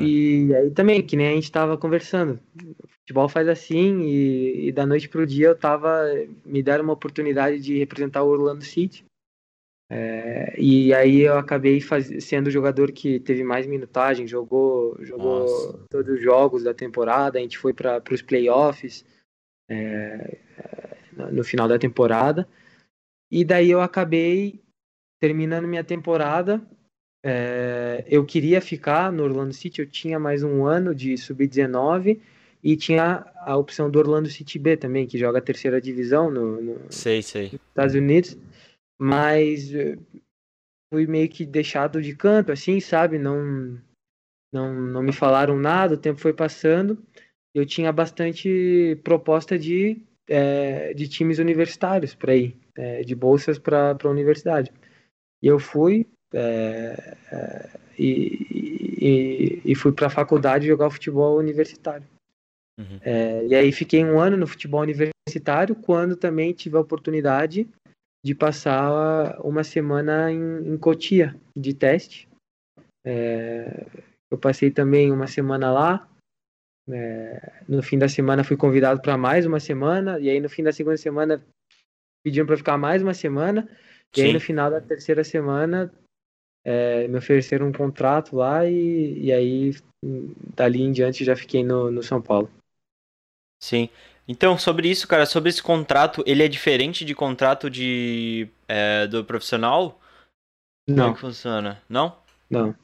[0.00, 2.38] e aí também, que nem a gente tava conversando.
[2.82, 6.04] O futebol faz assim, e, e da noite pro dia eu tava.
[6.44, 9.04] Me deram uma oportunidade de representar o Orlando City.
[9.90, 15.40] É, e aí eu acabei faz, sendo o jogador que teve mais minutagem, jogou, jogou
[15.40, 15.86] Nossa.
[15.90, 19.04] todos os jogos da temporada, a gente foi para os playoffs
[19.68, 20.38] é,
[21.30, 22.48] no final da temporada.
[23.30, 24.62] E daí eu acabei
[25.20, 26.66] terminando minha temporada
[27.24, 32.20] é, eu queria ficar no Orlando City, eu tinha mais um ano de sub-19
[32.62, 36.60] e tinha a opção do Orlando City B também, que joga a terceira divisão no,
[36.60, 37.44] no Sei, sei.
[37.44, 38.36] nos Estados Unidos,
[38.98, 39.98] mas eh,
[40.92, 43.18] fui meio que deixado de canto, assim, sabe?
[43.18, 43.78] Não,
[44.52, 46.98] não, não me falaram nada, o tempo foi passando.
[47.54, 53.96] Eu tinha bastante proposta de, eh, de times universitários para ir, eh, de bolsas para
[54.00, 54.72] a universidade.
[55.42, 58.46] E eu fui eh, eh, e,
[59.00, 62.06] e, e fui para a faculdade jogar futebol universitário.
[62.78, 62.98] Uhum.
[63.02, 67.68] É, e aí fiquei um ano no futebol universitário, quando também tive a oportunidade
[68.24, 72.28] de passar uma semana em, em Cotia de teste.
[73.04, 73.86] É,
[74.30, 76.08] eu passei também uma semana lá.
[76.88, 80.62] é, no fim da semana fui convidado para mais uma semana, e aí no fim
[80.62, 81.44] da segunda semana
[82.24, 83.68] pediram para ficar mais uma semana,
[84.16, 85.92] e aí no final da terceira semana
[86.64, 89.74] é, me ofereceram um contrato lá, e, e aí
[90.54, 92.50] dali em diante já fiquei no, no São Paulo.
[93.62, 93.88] Sim.
[94.26, 99.24] Então, sobre isso, cara, sobre esse contrato, ele é diferente de contrato de é, do
[99.24, 100.00] profissional?
[100.86, 101.14] Como é Não.
[101.14, 101.82] que funciona?
[101.88, 102.16] Não?
[102.50, 102.74] Não.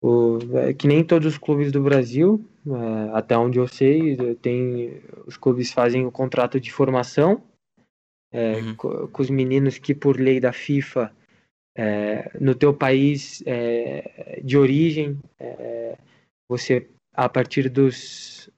[0.00, 5.02] O, é que nem todos os clubes do Brasil, é, até onde eu sei, tem,
[5.26, 7.42] os clubes fazem o contrato de formação
[8.32, 8.74] é, Uhum.
[8.76, 11.12] co- com os meninos que, por lei da FIFA,
[11.76, 15.96] é, no teu país é, de origem, é,
[16.48, 18.48] você, a partir dos.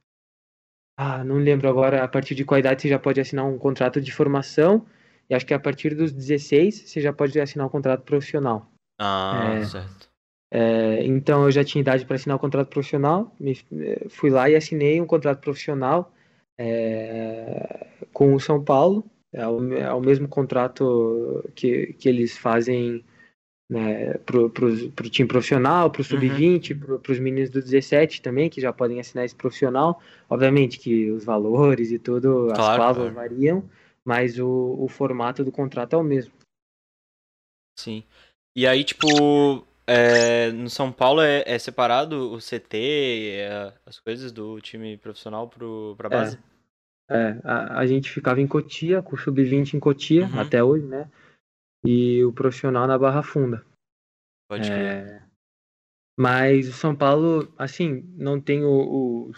[0.97, 4.01] Ah, não lembro agora, a partir de qual idade você já pode assinar um contrato
[4.01, 4.85] de formação,
[5.31, 8.71] e acho que a partir dos 16 você já pode assinar um contrato profissional.
[8.99, 9.65] Ah, É.
[9.65, 10.09] certo.
[10.51, 14.49] É, então eu já tinha idade para assinar o contrato profissional, me- eh, fui lá
[14.49, 16.11] e assinei um contrato profissional
[16.57, 19.05] é, com o São Paulo,
[19.39, 23.05] é o, é o mesmo contrato que, que eles fazem
[23.71, 28.61] né, pro, pro, pro time profissional, pro sub-20, pro, pros meninos do 17 também, que
[28.61, 30.03] já podem assinar esse profissional.
[30.29, 33.29] Obviamente que os valores e tudo, as Claro, cláusulas claro.
[33.29, 33.71] variam,
[34.05, 36.33] mas o, o formato do contrato é o mesmo.
[37.79, 38.03] Sim.
[38.57, 44.33] E aí, tipo, é, no São Paulo é, é separado o CT, é, as coisas
[44.33, 46.39] do time profissional pro, pra base?
[47.11, 50.41] É, a, a gente ficava em Cotia, com o sub-20 em Cotia, Uhum.
[50.41, 51.09] até hoje, né?
[51.85, 53.65] E o profissional na Barra Funda.
[54.49, 54.81] Pode crer.
[54.81, 55.23] É,
[56.19, 59.31] mas o São Paulo, assim, não tem o,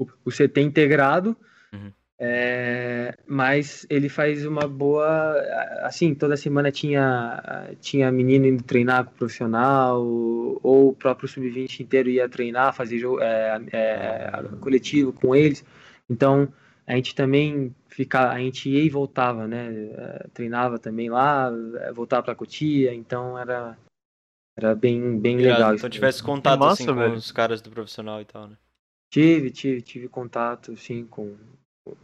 [0.00, 1.36] o, o CT integrado,
[1.72, 1.92] Uhum.
[2.18, 5.36] é, mas ele faz uma boa.
[5.82, 11.80] Assim, toda semana tinha, tinha menino indo treinar com o profissional, ou o próprio sub-20
[11.80, 14.30] inteiro ia treinar, fazer jogo, é, é,
[14.60, 15.62] coletivo com eles.
[16.08, 16.52] Então,
[16.86, 19.68] a gente também fica, a gente ia e voltava, né?
[19.90, 21.50] É, Treinava também lá,
[21.80, 23.76] é, voltava para Cotia, então era,
[24.56, 25.54] era bem, bem Irado.
[25.54, 25.74] legal.
[25.74, 27.14] isso Então tivesse contato massa, assim com velho.
[27.14, 28.56] os caras do profissional e tal, né?
[29.10, 31.36] Tive, tive, tive contato, sim, com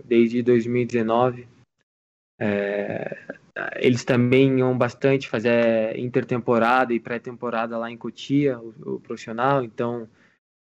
[0.04, 1.48] desde 2019.
[2.38, 3.16] É,
[3.76, 10.08] eles também iam bastante fazer intertemporada e pré-temporada lá em Cotia, o, o profissional, então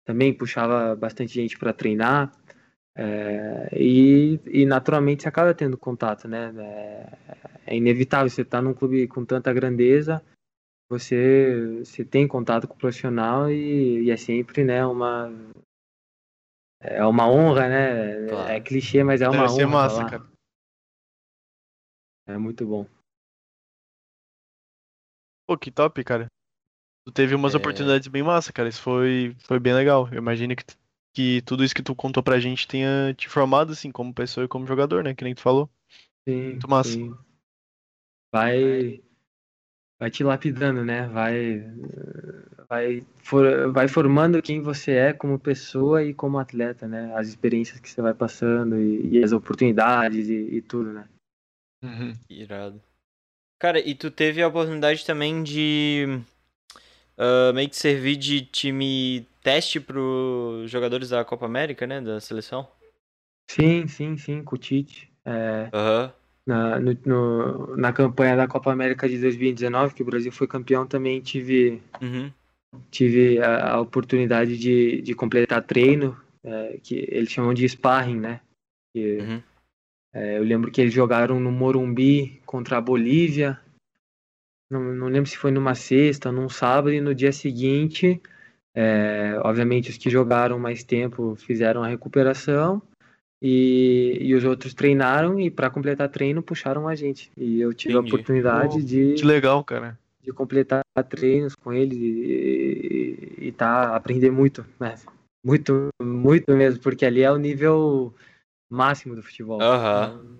[0.04, 2.32] também puxava bastante gente para treinar.
[2.94, 6.52] É, e, e naturalmente você acaba tendo contato, né?
[7.66, 10.22] É, é inevitável, você tá num clube com tanta grandeza,
[10.90, 15.32] você, você tem contato com o profissional e, e é sempre, né, uma
[16.80, 18.28] é uma honra, né?
[18.28, 18.50] Claro.
[18.50, 20.10] É clichê, mas é uma Deve ser honra massa, falar.
[20.10, 20.32] cara.
[22.26, 22.86] É muito bom.
[25.46, 26.26] Pô, que top, cara.
[27.06, 27.58] Tu teve umas É.
[27.58, 28.68] oportunidades bem massa, cara.
[28.68, 30.08] Isso foi, foi bem legal.
[30.08, 30.64] Eu imagino que,
[31.12, 34.48] que tudo isso que tu contou pra gente tenha te formado, assim, como pessoa e
[34.48, 35.14] como jogador, né?
[35.14, 35.70] Que nem tu falou.
[36.26, 36.90] Sim, Muito massa.
[36.90, 37.14] sim.
[38.32, 39.02] Vai,
[39.98, 41.06] vai te lapidando, né?
[41.08, 41.60] Vai,
[42.68, 47.14] vai, for, vai formando quem você é como pessoa e como atleta, né?
[47.14, 51.08] As experiências que você vai passando e, e as oportunidades e, e tudo, né?
[52.30, 52.80] Irado.
[53.58, 56.22] Cara, e tu teve a oportunidade também de
[57.16, 62.00] ah, meio que servir de time teste pros jogadores da Copa América, né?
[62.00, 62.68] Da seleção?
[63.50, 65.10] Sim, sim, sim, com o Tite.
[65.24, 66.12] É, Aham.
[66.46, 70.86] na, no- no- na campanha da Copa América de 2019, que o Brasil foi campeão,
[70.86, 72.32] também tive Uhum.
[72.90, 78.40] tive a, a oportunidade de, de completar treino, é, que eles chamam de sparring, né?
[78.94, 79.42] Que, Uhum.
[80.14, 83.60] é, eu lembro que eles jogaram no Morumbi contra a Bolívia.
[84.70, 88.20] Não, não lembro se foi numa sexta, num sábado, e no dia seguinte,
[88.74, 92.82] é, obviamente, os que jogaram mais tempo fizeram a recuperação.
[93.44, 97.28] E, e os outros treinaram e para completar treino puxaram a gente.
[97.36, 98.12] E eu tive Entendi.
[98.12, 99.98] a oportunidade Pô, de, Que legal, cara.
[100.22, 104.94] de completar treinos com eles e, e, e tá aprender muito, né?
[105.44, 108.14] Muito, muito mesmo, porque ali é o nível
[108.70, 109.60] máximo do futebol.
[109.60, 110.38] Aham.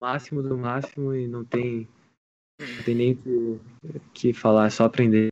[0.00, 1.88] Máximo do máximo e não tem,
[2.60, 3.58] não tem nem o
[4.14, 5.30] que, que falar, é só aprender.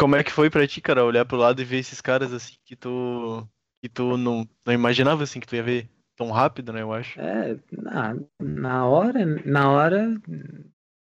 [0.00, 2.54] Como é que foi pra ti, cara, olhar pro lado e ver esses caras assim
[2.64, 3.46] que tu
[3.82, 7.20] que tu não, não imaginava assim que tu ia ver tão rápido, né, eu acho.
[7.20, 10.18] É, na, na hora, na hora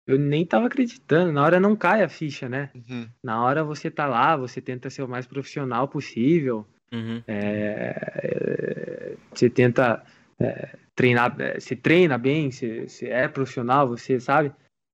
[0.05, 2.69] eu nem tava acreditando, na hora não cai a ficha, né?
[2.75, 3.07] Uhum.
[3.23, 7.23] Na hora você tá lá, você tenta ser o mais profissional possível, Uhum.
[7.25, 10.03] é, você tenta
[10.37, 14.51] é, treinar, é, se treina bem, se, se é profissional, você sabe.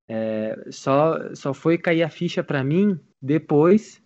[0.08, 4.02] É, só, só foi cair a ficha pra mim depois,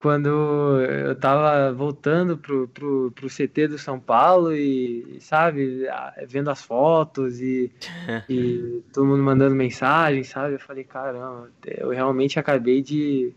[0.00, 5.86] quando eu tava voltando pro, pro, pro CT do São Paulo e, sabe,
[6.26, 7.72] vendo as fotos e,
[8.28, 10.54] e todo mundo mandando mensagem, sabe?
[10.54, 13.34] Eu falei, caramba, eu realmente acabei de,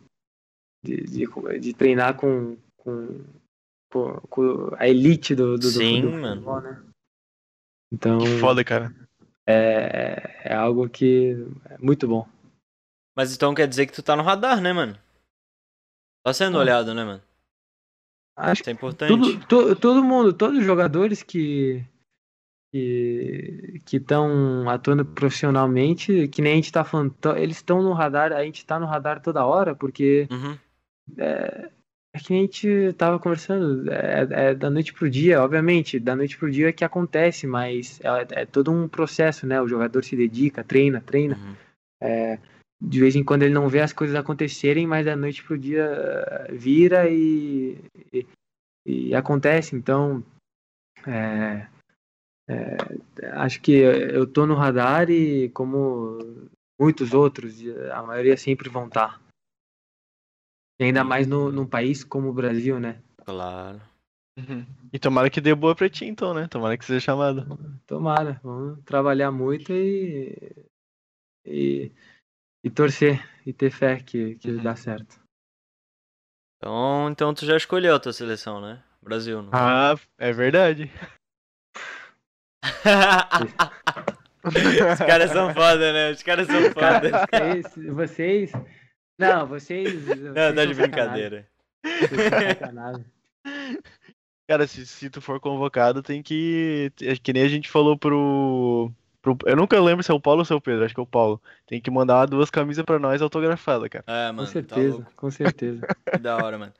[0.83, 1.27] de, de,
[1.59, 3.19] de treinar com, com,
[3.91, 6.35] com- com a elite do, do, do, Sim, do mano.
[6.35, 6.83] futebol, né?
[7.93, 8.93] Então, Que foda, cara.
[9.45, 12.25] é, é algo que é muito bom.
[13.15, 14.97] Mas então quer dizer que tu tá no radar, né, mano?
[16.23, 16.61] Tá sendo Ah.
[16.61, 17.21] olhado, né, mano?
[18.37, 19.09] Acho Isso é importante.
[19.09, 21.83] Tudo, to- todo mundo, todos os jogadores que
[22.73, 28.31] que que estão atuando profissionalmente, que nem a gente tá falando, eles estão no radar,
[28.31, 30.57] a gente tá no radar toda hora, porque Uhum.
[31.17, 31.69] é,
[32.15, 36.15] é que nem a gente tava conversando, é, é da noite pro dia, obviamente, da
[36.15, 39.61] noite pro dia é que acontece, mas é, é todo um processo, né?
[39.61, 41.35] O jogador se dedica, treina, treina.
[41.35, 42.37] uhum.
[42.81, 45.83] De vez em quando ele não vê as coisas acontecerem, mas da noite pro dia
[45.83, 47.77] eh, vira e,
[48.11, 48.25] e,
[48.85, 49.75] e acontece.
[49.75, 50.23] Então,
[51.05, 51.67] é,
[52.49, 52.77] é,
[53.33, 56.17] acho que eu tô no radar e como
[56.79, 57.61] muitos outros,
[57.93, 59.21] a maioria sempre vão estar.
[60.79, 62.99] E ainda mais no, num país como o Brasil, né?
[63.23, 63.79] Claro.
[64.37, 64.65] Uhum.
[64.91, 66.47] E tomara que dê boa pra ti, então, né?
[66.47, 67.45] Tomara que seja chamado.
[67.85, 70.35] Tomara, vamos trabalhar muito e,
[71.45, 71.91] e,
[72.63, 74.63] e torcer e ter fé que, que Uhum.
[74.63, 75.19] dá certo.
[76.57, 78.83] Então, então tu já escolheu a tua seleção, né?
[79.01, 79.49] Brasil, não?
[79.51, 80.91] Ah, é verdade.
[84.43, 86.11] Os caras são foda, né?
[86.11, 87.11] Os caras são foda.
[87.31, 88.51] Vocês, vocês.
[89.19, 89.93] Não, vocês.
[90.05, 91.47] Não, vocês tá de brincadeira.
[94.47, 96.91] Cara, se, se tu for convocado, tem que.
[97.01, 98.91] é Que nem a gente falou pro,
[99.21, 100.99] pro- Eu nunca lembro se é o Paulo ou se é o Pedro, acho que
[100.99, 101.41] é o Paulo.
[101.67, 104.03] Tem que mandar duas camisas pra nós autografadas, cara.
[104.07, 105.13] É, Com mano, tá certeza, louco.
[105.15, 105.87] com certeza.
[106.11, 106.73] Que da hora, mano.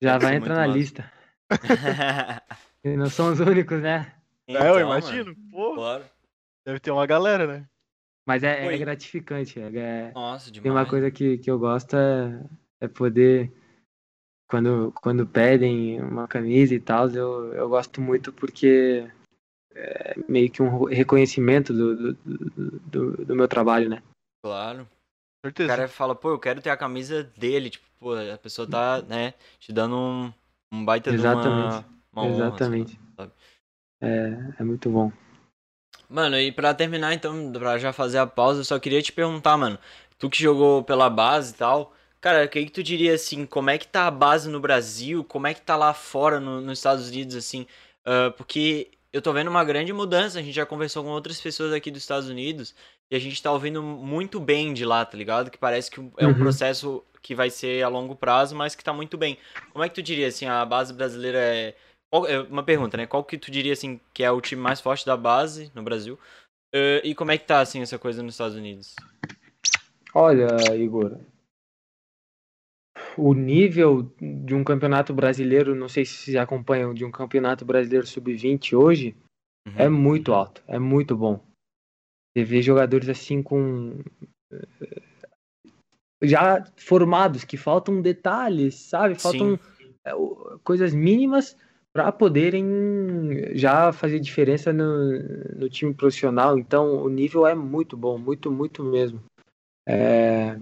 [0.00, 0.78] Já vai entrar na massa.
[0.78, 1.12] lista.
[2.84, 4.14] E não são os únicos, né?
[4.46, 5.24] é, eu Então, imagino.
[5.34, 6.04] mano, Pô, Claro.
[6.64, 7.68] deve ter uma galera, né?
[8.26, 9.58] Mas é, é gratificante.
[9.60, 10.62] É, é- Nossa, demais.
[10.62, 12.40] tem uma coisa que, que eu gosto é,
[12.82, 13.52] é poder.
[14.48, 19.10] Quando, quando pedem uma camisa e tal, eu, eu gosto muito porque
[19.78, 22.14] é meio que um reconhecimento do, do,
[22.80, 24.02] do, do- meu trabalho, né?
[24.42, 24.84] Claro.
[24.84, 25.68] Com O certeza.
[25.68, 27.70] cara fala, pô, eu quero ter a camisa dele.
[27.70, 30.32] Tipo, pô, a pessoa tá, né, te dando um,
[30.72, 31.86] um baita de uma, Exatamente.
[32.12, 33.00] uma honra, Exatamente.
[33.16, 33.32] sabe?
[34.00, 35.12] É, é muito bom.
[36.08, 39.56] Mano, e pra terminar, então, pra já fazer a pausa, eu só queria te perguntar,
[39.56, 39.78] mano.
[40.18, 43.70] Tu que jogou pela base e tal, cara, o que que tu diria, assim, como
[43.70, 45.22] é que tá a base no Brasil?
[45.22, 47.66] Como é que tá lá fora, no- nos Estados Unidos, assim?
[48.04, 51.72] Ah, porque eu tô vendo uma grande mudança, a gente já conversou com outras pessoas
[51.72, 52.74] aqui dos Estados Unidos,
[53.10, 55.50] e a gente tá ouvindo muito bem de lá, tá ligado?
[55.50, 56.34] Que parece que é um Uhum.
[56.38, 59.38] processo que vai ser a longo prazo, mas que tá muito bem.
[59.72, 61.74] Como é que tu diria, assim, a base brasileira é...
[62.28, 63.06] é Uma pergunta, né?
[63.06, 66.18] Qual que tu diria, assim, que é o time mais forte da base no Brasil?
[66.74, 68.94] Eh, e como é que tá, assim, essa coisa nos Estados Unidos?
[70.14, 71.16] Olha, Igor,
[73.18, 78.06] o nível de um campeonato brasileiro, não sei se vocês acompanham, de um campeonato brasileiro
[78.06, 79.16] sub-20 hoje,
[79.66, 79.74] Uhum.
[79.76, 81.40] é muito alto, é muito bom.
[82.32, 84.00] Você vê jogadores assim com.
[84.52, 85.02] eh,
[86.22, 89.14] já formados, que faltam detalhes, sabe?
[89.14, 89.58] Faltam
[90.04, 90.12] eh,
[90.64, 91.56] coisas mínimas
[91.92, 95.18] para poderem já fazer diferença no,
[95.56, 96.58] no time profissional.
[96.58, 99.22] Então, o nível é muito bom, muito, muito mesmo.
[99.86, 100.58] É,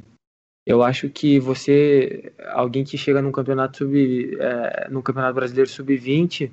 [0.66, 6.50] eu acho que você, alguém que chega num campeonato sub, é, num campeonato brasileiro sub-20,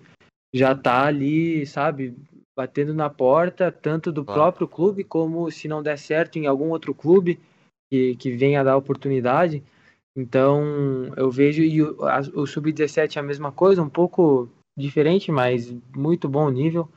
[0.54, 2.16] já tá ali, sabe,
[2.56, 4.40] batendo na porta, tanto do Claro.
[4.42, 7.40] próprio clube, como se não der certo em algum outro clube
[7.92, 9.64] que, que venha dar oportunidade.
[10.16, 14.48] Então, eu vejo e o, a- o sub-17 é a mesma coisa, um pouco
[14.78, 16.88] diferente, mas muito bom nível.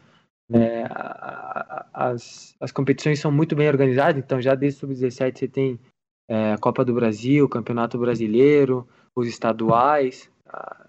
[0.53, 5.39] É, a- a- as, as competições são muito bem organizadas, então já desde o sub-17
[5.39, 5.81] você tem
[6.29, 10.31] é, a Copa do Brasil, o Campeonato Brasileiro, os estaduais.
[10.47, 10.87] A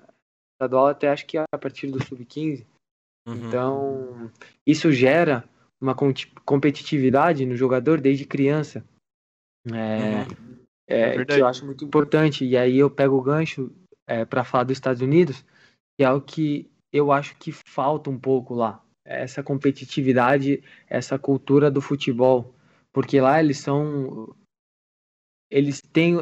[0.57, 2.65] estadual até acho que é a partir do sub-15.
[3.27, 3.35] Uhum.
[3.35, 4.31] Então,
[4.65, 5.43] isso gera
[5.79, 5.95] uma
[6.43, 8.83] competitividade no jogador desde criança.
[9.67, 10.57] É, uhum.
[10.87, 12.43] é, que eu acho muito importante.
[12.43, 13.71] E aí eu pego o gancho
[14.07, 15.45] é, para falar dos Estados Unidos,
[15.97, 18.81] que é o que eu acho que falta um pouco lá.
[19.05, 22.53] Essa competitividade, essa cultura do futebol.
[22.91, 24.35] Porque lá eles são.
[25.49, 26.17] Eles têm.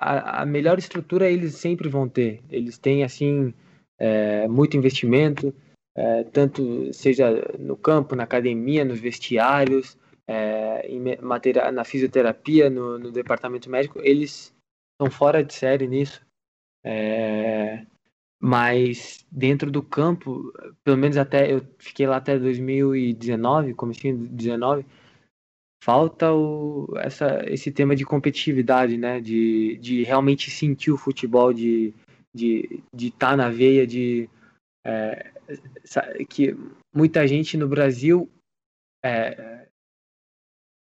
[0.00, 2.40] A, a melhor estrutura eles sempre vão ter.
[2.50, 3.52] Eles têm, assim,
[3.98, 5.52] é, muito investimento,
[5.94, 12.98] é, tanto seja no campo, na academia, nos vestiários, é, em matéria, na fisioterapia, no,
[12.98, 14.54] no, departamento médico, eles
[14.92, 16.24] estão fora de série nisso.
[16.84, 17.84] É,
[18.40, 20.52] mas dentro do campo,
[20.84, 24.86] pelo menos até eu fiquei lá até 2019, comecinho de 2019,
[25.82, 29.20] falta o, essa, esse tema de competitividade, né?
[29.20, 31.94] De, de realmente sentir o futebol, de
[32.34, 34.28] de de estar tá na veia, de
[34.84, 35.32] é,
[36.28, 36.56] que
[36.94, 38.30] muita gente no Brasil
[39.04, 39.66] é,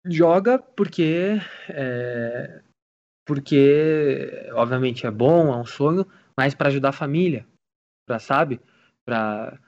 [0.06, 2.62] joga porque é,
[3.26, 7.46] porque obviamente é bom, é um sonho, mas para ajudar a família,
[8.06, 8.60] para sabe,
[9.04, 9.60] para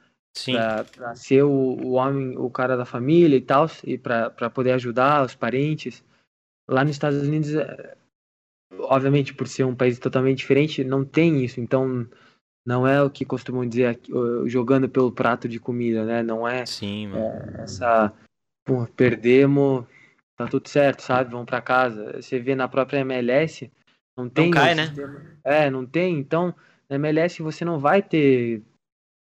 [0.52, 5.24] para ser o, o, homem, o cara da família e tal, e para poder ajudar
[5.24, 6.04] os parentes.
[6.68, 7.96] Lá nos Estados Unidos, é,
[8.78, 11.60] obviamente, por ser um país totalmente diferente, não tem isso.
[11.60, 12.06] Então,
[12.66, 13.98] não é o que costumam dizer
[14.46, 16.22] jogando pelo prato de comida, né?
[16.22, 18.12] Não é, Sim, é essa
[18.64, 19.84] pô, perdemos,
[20.36, 21.32] tá tudo certo, sabe?
[21.32, 22.20] Vamos para casa.
[22.20, 23.70] Você vê na própria MLS,
[24.16, 24.46] não tem.
[24.46, 24.92] Não cai, né?
[25.42, 26.18] É, não tem.
[26.18, 26.54] Então,
[26.88, 28.62] na MLS você não vai ter.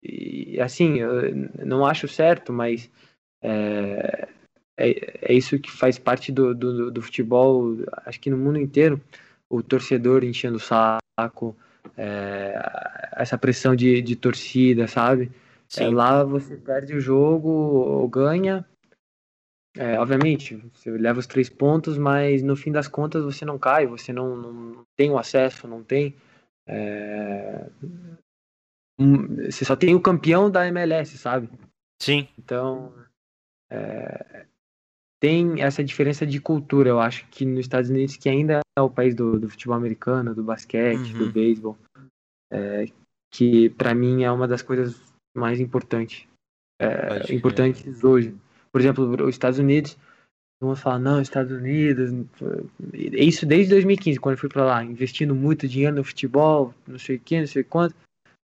[0.03, 2.91] E, assim, eu não acho certo, mas
[3.43, 4.29] é,
[4.77, 7.77] é, é isso que faz parte do, do, do, futebol,
[8.07, 9.01] acho que no mundo inteiro.
[9.49, 11.57] O torcedor enchendo o saco,
[11.97, 12.55] é,
[13.17, 15.31] essa pressão de, de torcida, sabe?
[15.77, 18.65] É, lá você perde o jogo ou ganha,
[19.77, 23.87] é, obviamente, você leva os três pontos, mas no fim das contas você não cai,
[23.87, 26.15] você não, não tem o acesso, não tem.
[26.67, 27.67] É...
[29.51, 31.49] Você só tem o campeão da MLS, sabe?
[32.03, 32.29] Sim.
[32.39, 32.93] Então,
[33.71, 34.47] é...
[35.21, 38.91] tem essa diferença de cultura, eu acho que nos Estados Unidos, que ainda é o
[38.91, 41.19] país do, do futebol americano, do basquete, uhum.
[41.19, 41.79] do beisebol,
[42.53, 42.87] é...
[43.33, 45.01] que para mim é uma das coisas
[45.37, 46.27] mais importantes,
[46.81, 48.35] é, importantes hoje.
[48.73, 49.97] Por exemplo, os Estados Unidos,
[50.61, 52.11] vamos falar, não, Estados Unidos,
[52.93, 57.17] isso desde 2015, quando eu fui para lá, investindo muito dinheiro no futebol, não sei
[57.17, 57.95] o que, não sei quanto,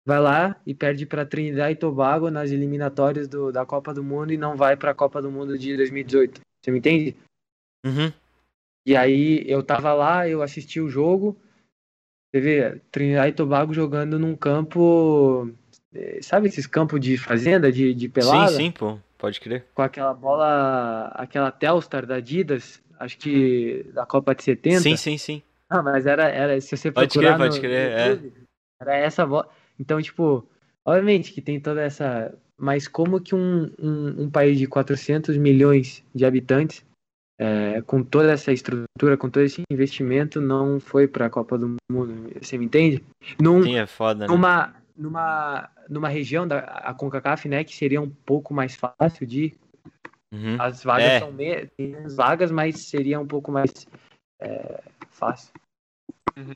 [0.04, 4.32] vai lá e perde para Trinidad e Tobago nas eliminatórias do, da Copa do Mundo
[4.32, 6.40] e não vai para a Copa do Mundo de 2018.
[6.60, 7.16] Você me entende?
[7.84, 8.12] Uhum.
[8.86, 11.36] E aí eu tava lá, eu assisti o jogo,
[12.30, 15.50] você vê, Trinidad e Tobago jogando num campo,
[15.94, 18.50] eh, sabe esses campos de fazenda, de, de pelada?
[18.50, 18.98] Sim, sim, pô.
[19.16, 19.64] Pode crer.
[19.72, 24.80] Com aquela bola, aquela Telstar da Adidas, acho que da Copa de 70.
[24.80, 25.42] Sim, sim, sim.
[25.70, 28.20] Ah, mas era, era se você pode procurar crer, pode crer, é.
[28.78, 29.48] era essa bola.
[29.78, 30.46] Então, tipo,
[30.84, 32.34] obviamente que tem toda essa...
[32.56, 36.84] Mas como que um, um, um país de 400 milhões de habitantes,
[37.38, 41.76] é, com toda essa estrutura, com todo esse investimento, não foi para a Copa do
[41.90, 42.30] Mundo?
[42.40, 43.02] Você me entende?
[43.40, 44.32] Num, Sim, é foda, né?
[44.32, 49.52] Numa, numa, numa região da a CONCACAF, né, que seria um pouco mais fácil de
[50.32, 50.56] uhum.
[50.60, 51.18] as vagas é.
[51.18, 51.66] são me...
[51.66, 53.70] tem vagas, mas seria um pouco mais
[54.40, 55.52] é, fácil.
[56.36, 56.54] Uhum.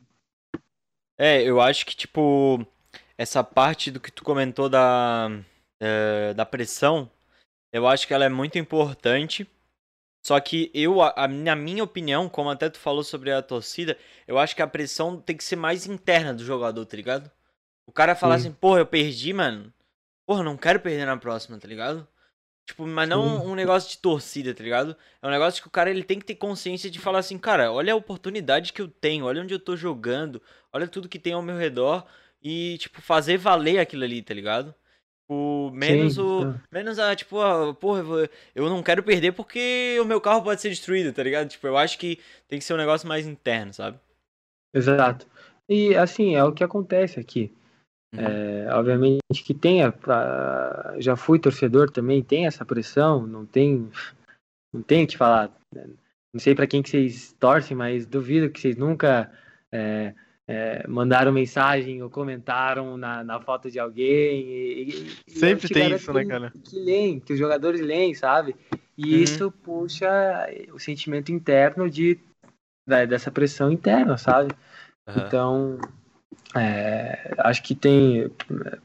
[1.16, 2.64] É, eu acho que tipo
[3.18, 5.28] essa parte do que tu comentou da
[5.80, 7.10] é, da pressão,
[7.72, 9.46] eu acho que ela é muito importante.
[10.24, 13.96] Só que eu, a, a, na minha opinião, como até tu falou sobre a torcida,
[14.26, 17.30] eu acho que a pressão tem que ser mais interna do jogador, tá ligado?
[17.86, 18.48] O cara falar Sim.
[18.48, 19.72] assim, porra, eu perdi, mano.
[20.26, 22.06] Porra, não quero perder na próxima, tá ligado?
[22.66, 23.46] Tipo, mas não Sim.
[23.46, 24.94] um negócio de torcida, tá ligado?
[25.22, 27.72] É um negócio que o cara ele tem que ter consciência de falar assim, cara,
[27.72, 31.32] olha a oportunidade que eu tenho, olha onde eu tô jogando, olha tudo que tem
[31.32, 32.06] ao meu redor
[32.42, 34.74] e, tipo, fazer valer aquilo ali, tá ligado?
[35.28, 36.54] Tipo, menos Sim, o.
[36.72, 38.02] Menos a, tipo, a, porra,
[38.54, 41.48] eu não quero perder porque o meu carro pode ser destruído, tá ligado?
[41.48, 42.18] Tipo, eu acho que
[42.48, 43.98] tem que ser um negócio mais interno, sabe?
[44.72, 45.26] Exato.
[45.68, 47.52] E assim, é o que acontece aqui.
[48.14, 48.20] Uhum.
[48.20, 49.92] É, obviamente que tenha,
[50.98, 53.90] já fui torcedor também, tem essa pressão, não tem,
[54.72, 55.54] não tem o que falar.
[55.74, 55.86] Né?
[56.32, 59.30] Não sei para quem que vocês torcem, mas duvido que vocês nunca
[59.70, 60.14] é,
[60.48, 64.40] é, mandaram mensagem ou comentaram na, na foto de alguém.
[64.48, 66.54] E, e Sempre tem isso, né, cara?
[66.64, 68.56] Que leem, que os jogadores leem, sabe?
[68.96, 69.22] E uhum.
[69.22, 70.08] isso puxa
[70.72, 72.18] o sentimento interno de
[72.86, 74.54] da- dessa pressão interna, sabe?
[75.06, 75.26] Aham.
[75.26, 75.78] Então,
[76.56, 78.30] é, acho que tem,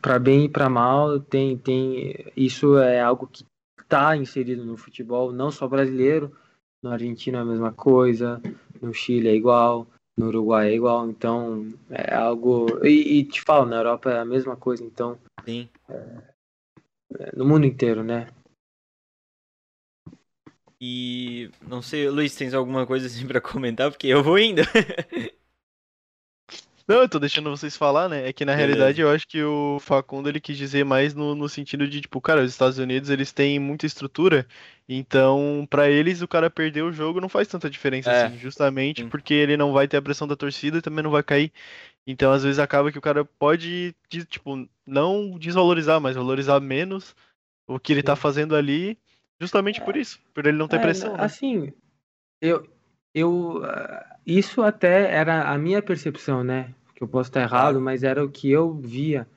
[0.02, 3.46] para bem e para mal, tem, tem, isso é algo que
[3.80, 6.36] está inserido no futebol, não só brasileiro,
[6.84, 8.42] no Argentina é a mesma coisa,
[8.82, 9.88] no Chile é igual,
[10.18, 14.26] no Uruguai é igual, então é algo, e, e te falo, na Europa é a
[14.26, 15.68] mesma coisa, então, Sim.
[15.90, 18.28] é, no mundo inteiro, né?
[20.80, 23.90] E não sei, Luiz, tens alguma coisa assim pra comentar?
[23.90, 24.62] Porque eu vou indo.
[26.88, 28.28] Não, eu tô deixando vocês falar, né?
[28.28, 28.68] É que na Beleza.
[28.68, 32.20] realidade eu acho que o Facundo ele quis dizer mais no, no sentido de, tipo,
[32.20, 34.46] cara, os Estados Unidos eles têm muita estrutura,
[34.88, 38.26] então pra eles o cara perder o jogo não faz tanta diferença É.
[38.26, 39.10] assim, justamente Sim.
[39.10, 41.54] porque ele não vai ter a pressão da torcida e também não vai cair.
[42.06, 47.16] Então às vezes acaba que o cara pode, de- tipo, não desvalorizar, mas valorizar menos
[47.66, 48.98] o que ele tá fazendo ali,
[49.40, 51.24] justamente por isso, por ele não ter É, pressão, né?
[51.24, 51.72] Assim,
[52.42, 52.68] eu,
[53.14, 56.74] eu, ah, isso até era a minha percepção, né?
[56.96, 59.28] Que eu posso estar errado, mas era o que eu via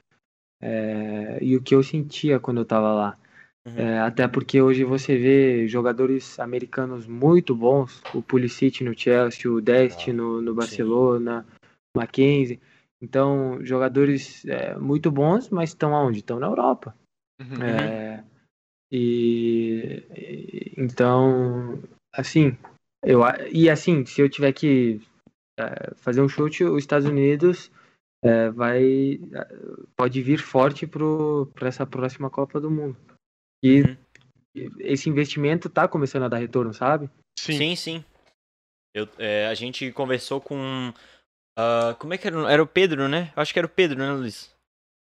[0.61, 3.19] é, e o que eu sentia quando eu estava lá.
[3.67, 3.79] Uhum.
[3.79, 9.61] É, até porque hoje você vê jogadores americanos muito bons, o Pulisic no Chelsea, o
[9.61, 11.45] Dest Ah, no, no Barcelona,
[11.95, 12.61] o Mackenzie.
[13.03, 16.21] Então, jogadores é, muito bons, mas estão aonde?
[16.21, 16.95] Estão na Europa.
[17.41, 17.63] Uhum.
[17.63, 18.25] É,
[18.91, 22.57] e, e- então, assim,
[23.07, 25.01] eu e assim, se eu tiver que
[25.59, 27.71] é, fazer um chute, os Estados Unidos
[28.23, 29.19] é, vai
[29.97, 32.97] pode vir forte para essa próxima Copa do Mundo.
[33.63, 33.97] E Uhum.
[34.81, 37.09] esse investimento tá começando a dar retorno, sabe?
[37.39, 37.57] Sim.
[37.59, 38.05] Sim, sim.
[38.95, 40.93] Eu, é, a gente conversou com.
[41.59, 42.51] ah, como é que era?
[42.51, 43.33] Era o Pedro, né?
[43.37, 44.56] Acho que era o Pedro, né, Luiz?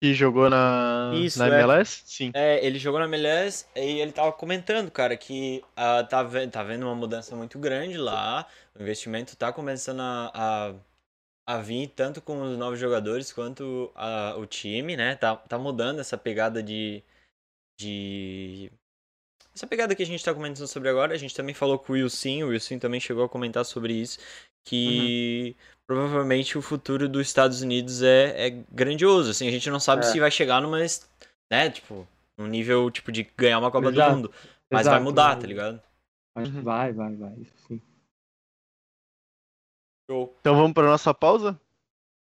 [0.02, 1.60] E jogou na, Isso, na é.
[1.60, 2.02] MLS?
[2.06, 2.30] Sim.
[2.32, 6.84] É, ele jogou na MLS e ele tava comentando, cara, que ah, tá, tá vendo
[6.84, 8.46] uma mudança muito grande lá.
[8.74, 10.74] O investimento tá começando a, a,
[11.56, 15.16] a vir tanto com os novos jogadores quanto a- o time, né?
[15.16, 17.02] Tá, tá mudando essa pegada de,
[17.78, 18.70] de.
[19.54, 21.14] Essa pegada que a gente tá comentando sobre agora.
[21.14, 24.18] A gente também falou com o Wilson, o Wilson também chegou a comentar sobre isso.
[24.64, 25.56] Que
[25.86, 29.30] provavelmente o futuro dos Estados Unidos é, é grandioso.
[29.30, 30.08] Assim, a gente não sabe É.
[30.08, 30.78] se vai chegar numa.
[31.50, 32.06] Né, tipo,
[32.38, 34.34] num nível tipo de ganhar uma Copa Exato, do Mundo.
[34.70, 35.40] Mas vai exato, mudar, né?
[35.40, 35.82] tá ligado?
[36.36, 36.62] Acho que Uhum.
[36.62, 37.32] vai, vai, vai.
[37.34, 37.82] Isso sim.
[40.08, 40.34] Show.
[40.40, 41.60] Então vamos pra nossa pausa?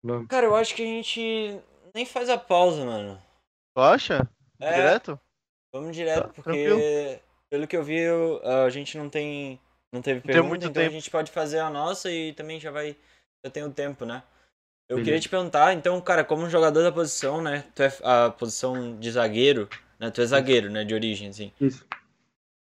[0.05, 0.29] Vamos.
[0.29, 1.61] Cara, eu acho que a gente
[1.95, 3.21] nem faz a pausa, mano.
[3.75, 4.29] Tu acha?
[4.61, 5.21] É, Direto?
[5.73, 7.21] vamos direto, Tá, porque tranquilo.
[7.51, 9.61] pelo que eu vi, eu- a gente não tem
[9.97, 10.95] não teve tem pergunta, muito então a tempo.
[10.95, 12.97] gente pode fazer a nossa e também já vai
[13.45, 14.23] já tem o tempo, né?
[14.89, 15.23] Eu queria Beleza.
[15.23, 17.65] te perguntar, então, cara, como jogador da posição, né?
[17.75, 19.69] Tu é a posição de zagueiro,
[19.99, 20.11] né?
[20.11, 21.53] Tu é zagueiro, né, de origem, assim.
[21.61, 21.85] Isso.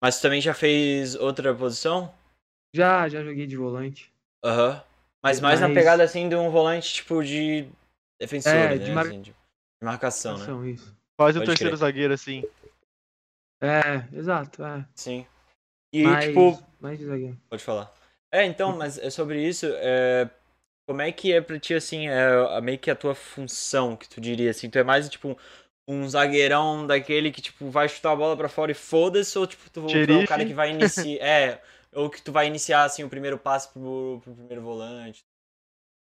[0.02, 2.12] Mas tu também já fez outra posição?
[2.74, 4.10] Já, já joguei de volante.
[4.44, 4.82] Aham.
[5.22, 7.66] Mas mais na Mas- pegada assim de um volante tipo de
[8.20, 8.78] defensor, É, né?
[8.78, 9.34] de mar- assim, de
[9.82, 10.42] marcação, né?
[10.44, 10.94] Ação, isso.
[11.16, 11.78] Quase o terceiro crer.
[11.78, 12.44] zagueiro, assim.
[13.60, 14.84] É, exato, é.
[14.94, 15.26] Sim.
[15.94, 17.38] E mais, tipo, mais de zagueiro.
[17.48, 17.94] pode falar.
[18.32, 20.28] É, então, mas é sobre isso, é,
[20.88, 24.20] como é que é pra ti assim, é meio que a tua função, que tu
[24.20, 25.38] diria assim, tu é mais tipo
[25.86, 29.70] um zagueirão daquele que tipo vai chutar a bola pra fora e foda-se ou tipo
[29.70, 33.04] tu, tu é um cara que vai iniciar, é, ou que tu vai iniciar assim
[33.04, 35.24] o primeiro passo pro, pro primeiro volante.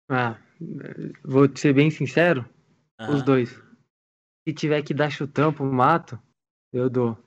[0.08, 0.38] Ah,
[1.24, 2.48] vou ser bem sincero,
[3.10, 3.50] os dois.
[4.46, 6.16] Se tiver que dar chutão pro mato,
[6.72, 7.18] eu dou.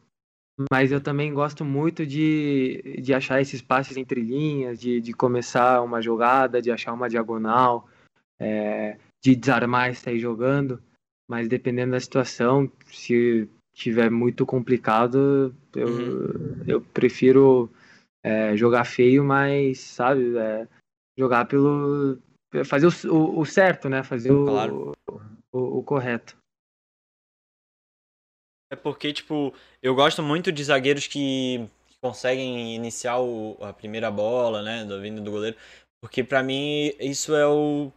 [0.71, 5.81] Mas eu também gosto muito de, de achar esses passes entre linhas, de, de começar
[5.83, 7.87] uma jogada, de achar uma diagonal,
[8.39, 10.81] é, de desarmar e sair jogando.
[11.29, 15.93] Mas dependendo da situação, se tiver muito complicado, eu,
[16.65, 17.69] eu prefiro
[18.23, 20.67] é, jogar feio, mas, sabe, é,
[21.17, 22.17] jogar pelo.
[22.65, 24.01] Fazer o, o- o certo, né?
[24.03, 24.91] Fazer o, Claro.
[25.51, 26.35] o, o correto.
[28.69, 31.67] É porque, tipo, eu gosto muito de zagueiros que
[32.01, 35.57] conseguem iniciar o- a primeira bola, né, do vindo do goleiro,
[36.01, 37.91] porque pra mim isso é o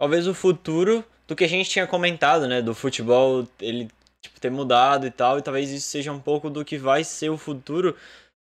[0.00, 3.88] talvez o futuro do que a gente tinha comentado, né, do futebol ele
[4.22, 7.30] tipo ter mudado e tal, e talvez isso seja um pouco do que vai ser
[7.30, 7.96] o futuro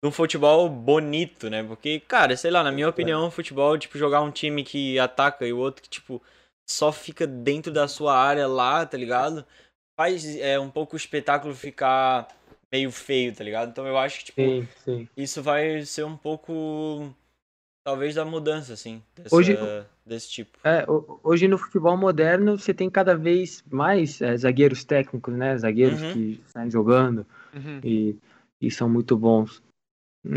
[0.03, 1.63] do futebol bonito, né?
[1.63, 5.45] Porque, cara, sei lá, na minha opinião, o futebol, tipo, jogar um time que ataca
[5.47, 6.21] e o outro que, tipo,
[6.69, 9.45] só fica dentro da sua área lá, tá ligado?
[9.99, 12.25] Faz é, um pouco o espetáculo ficar
[12.71, 13.69] meio feio, tá ligado?
[13.71, 15.07] Então eu acho que, tipo, Sim, sim.
[15.17, 17.13] isso vai ser um pouco,
[17.83, 19.57] talvez, da mudança, assim, dessa, Hoje-
[20.05, 20.57] desse tipo.
[20.63, 25.57] É, ho- hoje no futebol moderno você tem cada vez mais é, zagueiros técnicos, né?
[25.57, 26.13] Zagueiros Uhum.
[26.13, 27.81] que saem jogando Uhum.
[27.83, 28.15] e,
[28.61, 29.61] e são muito bons.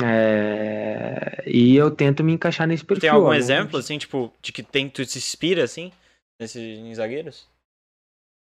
[0.05, 3.01] É, E eu tento me encaixar nesse perfil.
[3.03, 5.93] Tem algum exemplo, assim, tipo, de que tem, tu se inspira, assim,
[6.37, 7.47] nesses em zagueiros?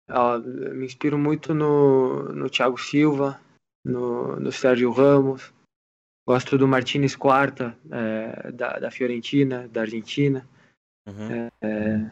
[0.07, 3.39] Eu me inspiro muito no, no Thiago Silva,
[3.83, 5.53] no, no Sérgio Ramos.
[6.27, 10.47] Gosto do Martinez Quarta, é, da, da Fiorentina, da Argentina.
[11.07, 12.11] Uhum.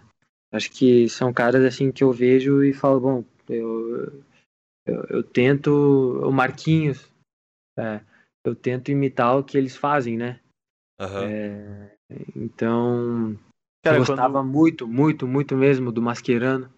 [0.51, 4.23] Acho que são caras assim que eu vejo e falo, bom, eu,
[4.85, 5.71] eu, eu tento,
[6.23, 7.09] o Marquinhos,
[7.77, 8.01] é,
[8.45, 10.39] eu tento imitar o que eles fazem, né?
[11.23, 11.97] É,
[12.35, 13.35] então,
[13.83, 16.71] Cara, eu quando- gostava muito, muito, muito mesmo do Mascherano.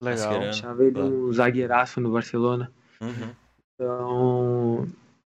[0.00, 0.26] Legal.
[0.26, 0.50] Mascherano.
[0.50, 1.28] Achava ele claro.
[1.28, 2.72] um zagueiraço no Barcelona.
[3.00, 3.30] Uhum.
[3.74, 4.88] Então,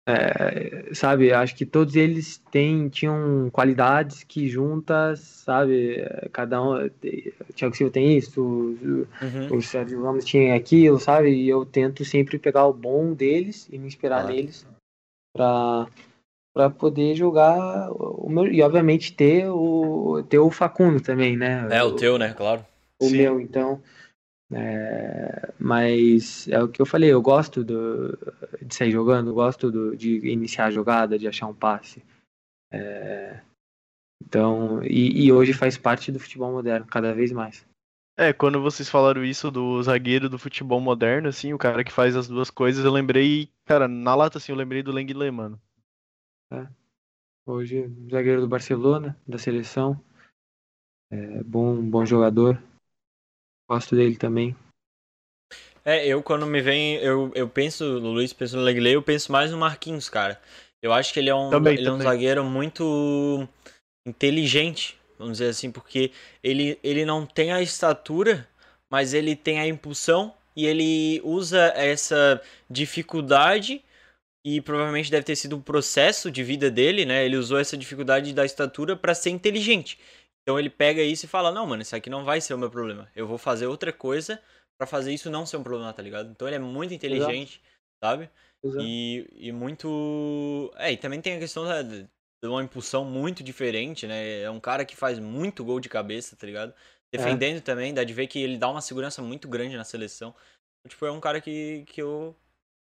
[0.06, 6.74] é, sabe, acho que todos eles têm, tinham qualidades que juntas, sabe, é, cada um,
[6.84, 6.90] o
[7.54, 9.56] Thiago Silva tem isso, o, Uhum.
[9.56, 13.78] o Sérgio Ramos tinha aquilo, sabe, e eu tento sempre pegar o bom deles e
[13.78, 14.34] me inspirar Claro.
[14.34, 14.66] neles
[15.34, 15.86] para
[16.54, 21.66] para poder jogar o meu, e obviamente ter o ter o Facundo também, né?
[21.68, 22.32] É, o teu, né?
[22.32, 22.64] Claro.
[23.00, 23.16] o Sim.
[23.16, 23.82] meu, então.
[24.52, 28.16] É, mas é o que eu falei, eu gosto do,
[28.62, 32.02] de sair jogando, gosto do- de iniciar a jogada, de achar um passe.
[32.70, 33.40] É,
[34.22, 37.66] então, e, e hoje faz parte do futebol moderno, cada vez mais.
[38.16, 42.14] É, quando vocês falaram isso do zagueiro do futebol moderno, assim, o cara que faz
[42.14, 45.60] as duas coisas, eu lembrei, cara, na lata, assim, eu lembrei do Lenglet, mano.
[47.44, 50.00] Hoje, zagueiro do Barcelona, da seleção,
[51.10, 52.62] é, bom, bom jogador,
[53.68, 54.56] gosto dele também.
[55.84, 59.50] É, eu quando me vem, eu, eu penso, Luiz pensa no Legley, eu penso mais
[59.50, 60.40] no Marquinhos, cara.
[60.82, 62.08] Eu acho que ele é um, Também, ele é um também.
[62.08, 63.46] zagueiro muito
[64.06, 66.10] inteligente, vamos dizer assim, porque
[66.42, 68.48] ele, ele não tem a estatura,
[68.90, 72.40] mas ele tem a impulsão e ele usa essa
[72.70, 73.82] dificuldade
[74.46, 77.24] e provavelmente deve ter sido um processo de vida dele, né?
[77.24, 79.98] Ele usou essa dificuldade da estatura pra ser inteligente.
[80.44, 82.70] Então ele pega isso e fala: "Não, mano, isso aqui não vai ser o meu
[82.70, 83.10] problema.
[83.16, 84.40] Eu vou fazer outra coisa
[84.78, 86.30] pra fazer isso não ser um problema, tá ligado?
[86.30, 87.62] Então ele é muito inteligente,
[88.02, 88.28] sabe?
[88.80, 90.70] E, e muito.
[90.76, 92.06] É, e também tem a questão da, de
[92.44, 94.42] uma impulsão muito diferente, né?
[94.42, 96.74] É um cara que faz muito gol de cabeça, tá ligado?
[97.12, 100.34] Defendendo também, dá de ver que ele dá uma segurança muito grande na seleção.
[100.88, 102.36] Tipo, é um cara que, que eu,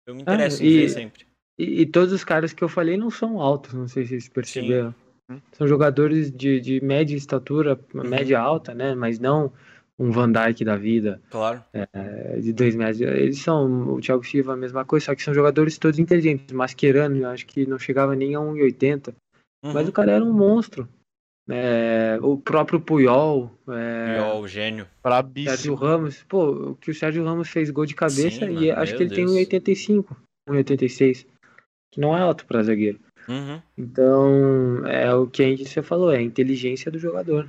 [0.07, 1.25] eu me interesso em e- ver sempre.
[1.57, 4.29] E, e todos os caras que eu falei não são altos, não sei se vocês
[4.29, 4.89] perceberam.
[4.89, 5.08] Hum.
[5.53, 8.09] São jogadores de, de média estatura, Uhum.
[8.09, 8.95] média alta, né?
[8.95, 9.51] Mas não
[9.97, 11.61] um Van Dijk da vida, Claro.
[11.73, 13.01] é, de dois metros.
[13.01, 16.53] Eles são, o Thiago Silva, a mesma coisa, só que são jogadores todos inteligentes.
[16.53, 19.13] Mascherano, eu acho que não chegava nem a 1,80.
[19.63, 19.73] Uhum.
[19.73, 20.87] Mas o cara era um monstro.
[21.51, 24.83] É, o próprio Puyol, é, o gênio.
[24.85, 25.75] Sérgio Brabíssimo.
[25.75, 28.95] Ramos, pô, o que o Sérgio Ramos fez gol de cabeça Sim, e mano, acho
[28.95, 29.31] que ele Deus.
[29.33, 30.15] tem 1,85,
[30.47, 31.25] 1,86,
[31.91, 32.99] que não é alto pra zagueiro.
[33.29, 33.61] Uhum.
[33.77, 37.47] Então, é o que a gente você falou, é a inteligência do jogador.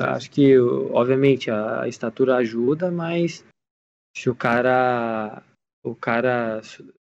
[0.00, 3.44] Acho que, obviamente, a estatura ajuda, mas
[4.16, 5.42] se o cara
[5.82, 6.60] o cara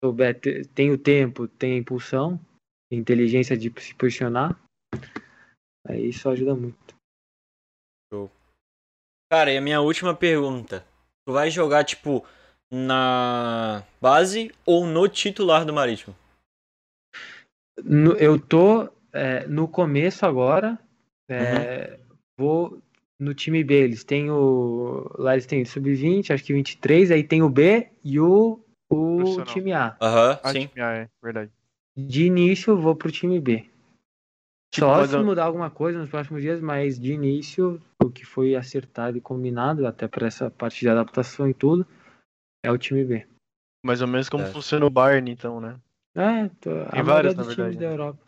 [0.03, 0.39] souber,
[0.75, 2.39] tem o tempo, tem a impulsão,
[2.91, 4.55] a inteligência de se posicionar,
[5.87, 6.95] aí isso ajuda muito.
[9.31, 10.85] Cara, e a minha última pergunta.
[11.25, 12.25] Tu vai jogar, tipo,
[12.69, 16.13] na base ou no titular do Marítimo?
[17.83, 20.77] No- eu tô é, no começo agora.
[21.29, 21.99] é,
[22.37, 22.81] Vou
[23.19, 23.73] no time B.
[23.75, 25.09] Eles têm o.
[25.17, 27.11] Lá eles têm sub-20, acho que 23.
[27.11, 28.59] Aí tem o B e o,
[28.89, 29.95] o time A.
[30.01, 30.67] Aham, Ah, sim.
[30.67, 31.51] time A, é verdade.
[31.95, 33.65] De início, eu vou pro time B.
[34.73, 38.25] Tipo, Só se eu- mudar alguma coisa nos próximos dias, mas de início, o que
[38.25, 41.85] foi acertado e combinado, até para essa parte de adaptação e tudo,
[42.63, 43.27] é o time B.
[43.85, 44.47] Mais ou menos como É.
[44.47, 45.77] funciona o Bayern, então, né?
[46.15, 47.93] É, tô- Tem vários, na dos verdade, times da né?
[47.93, 48.25] Europa.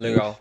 [0.00, 0.40] Legal.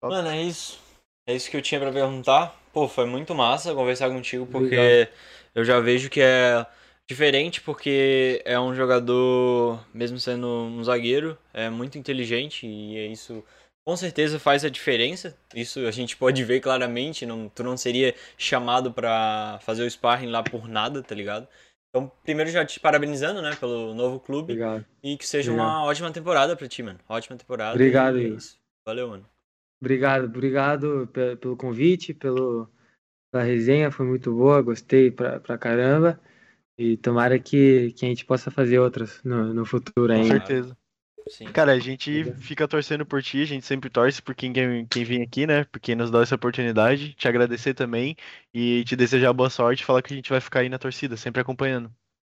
[0.00, 0.12] Top.
[0.14, 0.78] Mano, é isso.
[1.26, 2.54] É isso que eu tinha pra perguntar.
[2.72, 5.12] Pô, foi muito massa conversar contigo, porque Obrigado.
[5.54, 6.64] eu já vejo que é
[7.08, 13.42] diferente, porque é um jogador, mesmo sendo um zagueiro, é muito inteligente e é isso
[13.86, 15.36] com certeza faz a diferença.
[15.54, 17.24] Isso a gente pode ver claramente.
[17.24, 21.46] Não, tu não seria chamado pra fazer o sparring lá por nada, tá ligado?
[21.96, 24.52] Então, primeiro já te parabenizando, né, pelo novo clube.
[24.52, 24.84] Obrigado.
[25.02, 25.68] E que seja Obrigado.
[25.70, 26.98] uma ótima temporada pra ti, mano.
[27.08, 27.72] Ótima temporada.
[27.74, 28.36] Obrigado, é Igor.
[28.36, 28.58] isso.
[28.86, 29.26] Valeu, mano.
[29.80, 32.68] Obrigado, obrigado pe- pelo convite, pelo,
[33.32, 36.20] pela resenha, foi muito boa, gostei pra, pra caramba.
[36.78, 40.34] E tomara que, que a gente possa fazer outras no, no futuro Com ainda.
[40.38, 40.76] certeza.
[41.28, 41.46] Sim.
[41.46, 44.52] Cara, a gente fica torcendo por ti, a gente sempre torce por quem,
[44.88, 45.64] quem vem aqui, né?
[45.64, 47.14] Por quem nos dá essa oportunidade.
[47.14, 48.16] Te agradecer também
[48.54, 51.16] e te desejar boa sorte e falar que a gente vai ficar aí na torcida,
[51.16, 51.90] sempre acompanhando.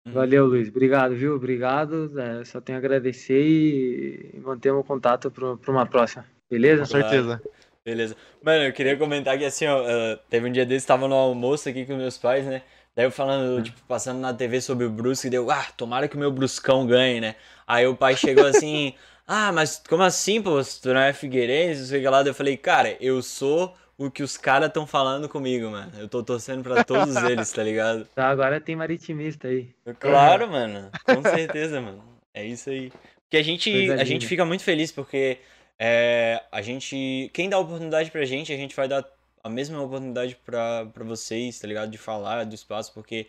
[0.06, 0.14] Uhum.
[0.14, 0.70] Valeu, Luiz.
[0.70, 1.36] Obrigado, viu?
[1.36, 2.18] Obrigado.
[2.18, 6.26] É, só tenho a agradecer e manter o contato para uma próxima.
[6.50, 6.84] Beleza?
[6.84, 7.42] Com certeza.
[7.84, 8.16] Beleza.
[8.44, 11.70] Mano, eu queria comentar que assim, ó, eh, teve um dia desse, tava no almoço
[11.70, 12.62] aqui com meus pais, né?
[12.98, 16.20] Daí eu falando, tipo, passando na TV sobre o Brusque, deu, ah, tomara que o
[16.20, 17.36] meu Bruscão ganhe, né?
[17.68, 18.96] Aí o pai chegou assim,
[19.28, 22.24] ah, mas como assim, pô, tu não é Figueirense, não sei o que lá.
[22.24, 25.92] Daí eu falei, cara, eu sou o que os caras estão falando comigo, mano.
[26.00, 28.04] Eu tô torcendo pra todos eles, tá ligado?
[28.16, 29.70] Tá, agora tem maritimista aí.
[30.00, 30.90] Claro, mano.
[31.06, 32.04] Com certeza, mano.
[32.34, 32.92] É isso aí.
[33.26, 35.38] Porque a gente, Coisa a gente fica muito feliz porque
[35.78, 37.30] é, a gente.
[37.32, 39.06] Quem dá oportunidade pra gente, a gente vai dar
[39.48, 41.90] a mesma oportunidade pra, pra vocês, tá ligado?
[41.90, 43.28] De falar do espaço, porque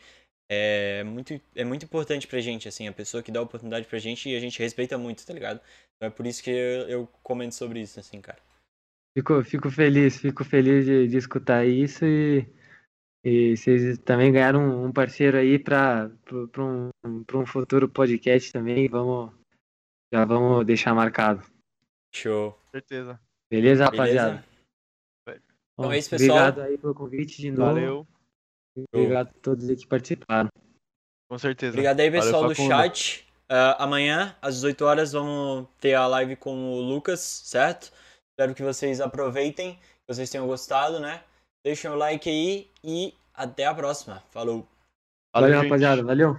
[0.51, 4.28] é muito, é muito importante pra gente, assim, a pessoa que dá oportunidade pra gente
[4.28, 5.61] e a gente respeita muito, tá ligado?
[5.97, 8.39] Então é por isso que eu, eu comento sobre isso, assim, cara.
[9.16, 12.47] Fico, fico feliz, fico feliz de, de escutar isso e,
[13.24, 16.11] e vocês também ganharam um, parceiro aí para
[16.59, 18.89] um, pra um futuro podcast também.
[18.89, 19.32] Vamos,
[20.12, 21.43] já vamos deixar marcado.
[22.15, 22.53] Show.
[22.53, 23.20] Com certeza.
[23.51, 24.45] Beleza, Beleza?
[25.79, 25.85] Rapaziada?
[25.85, 26.39] Então Bom, é isso, pessoal.
[26.39, 27.65] Obrigado aí pelo convite de novo.
[27.75, 28.07] Valeu.
[28.93, 30.49] Obrigado a todos aí que participaram.
[31.31, 31.73] Com certeza.
[31.73, 32.69] Obrigado aí, Valeu, pessoal do Facundo.
[32.69, 33.27] chat.
[33.49, 37.93] Ah, amanhã, às 18 horas, vamos ter a live com o Lucas, certo?
[38.33, 41.23] Espero que vocês aproveitem, que vocês tenham gostado, né?
[41.65, 44.23] Deixem o like aí e até a próxima.
[44.31, 44.67] Falou!
[45.35, 45.63] Valeu, gente.
[45.65, 46.03] rapaziada.
[46.03, 46.39] Valeu.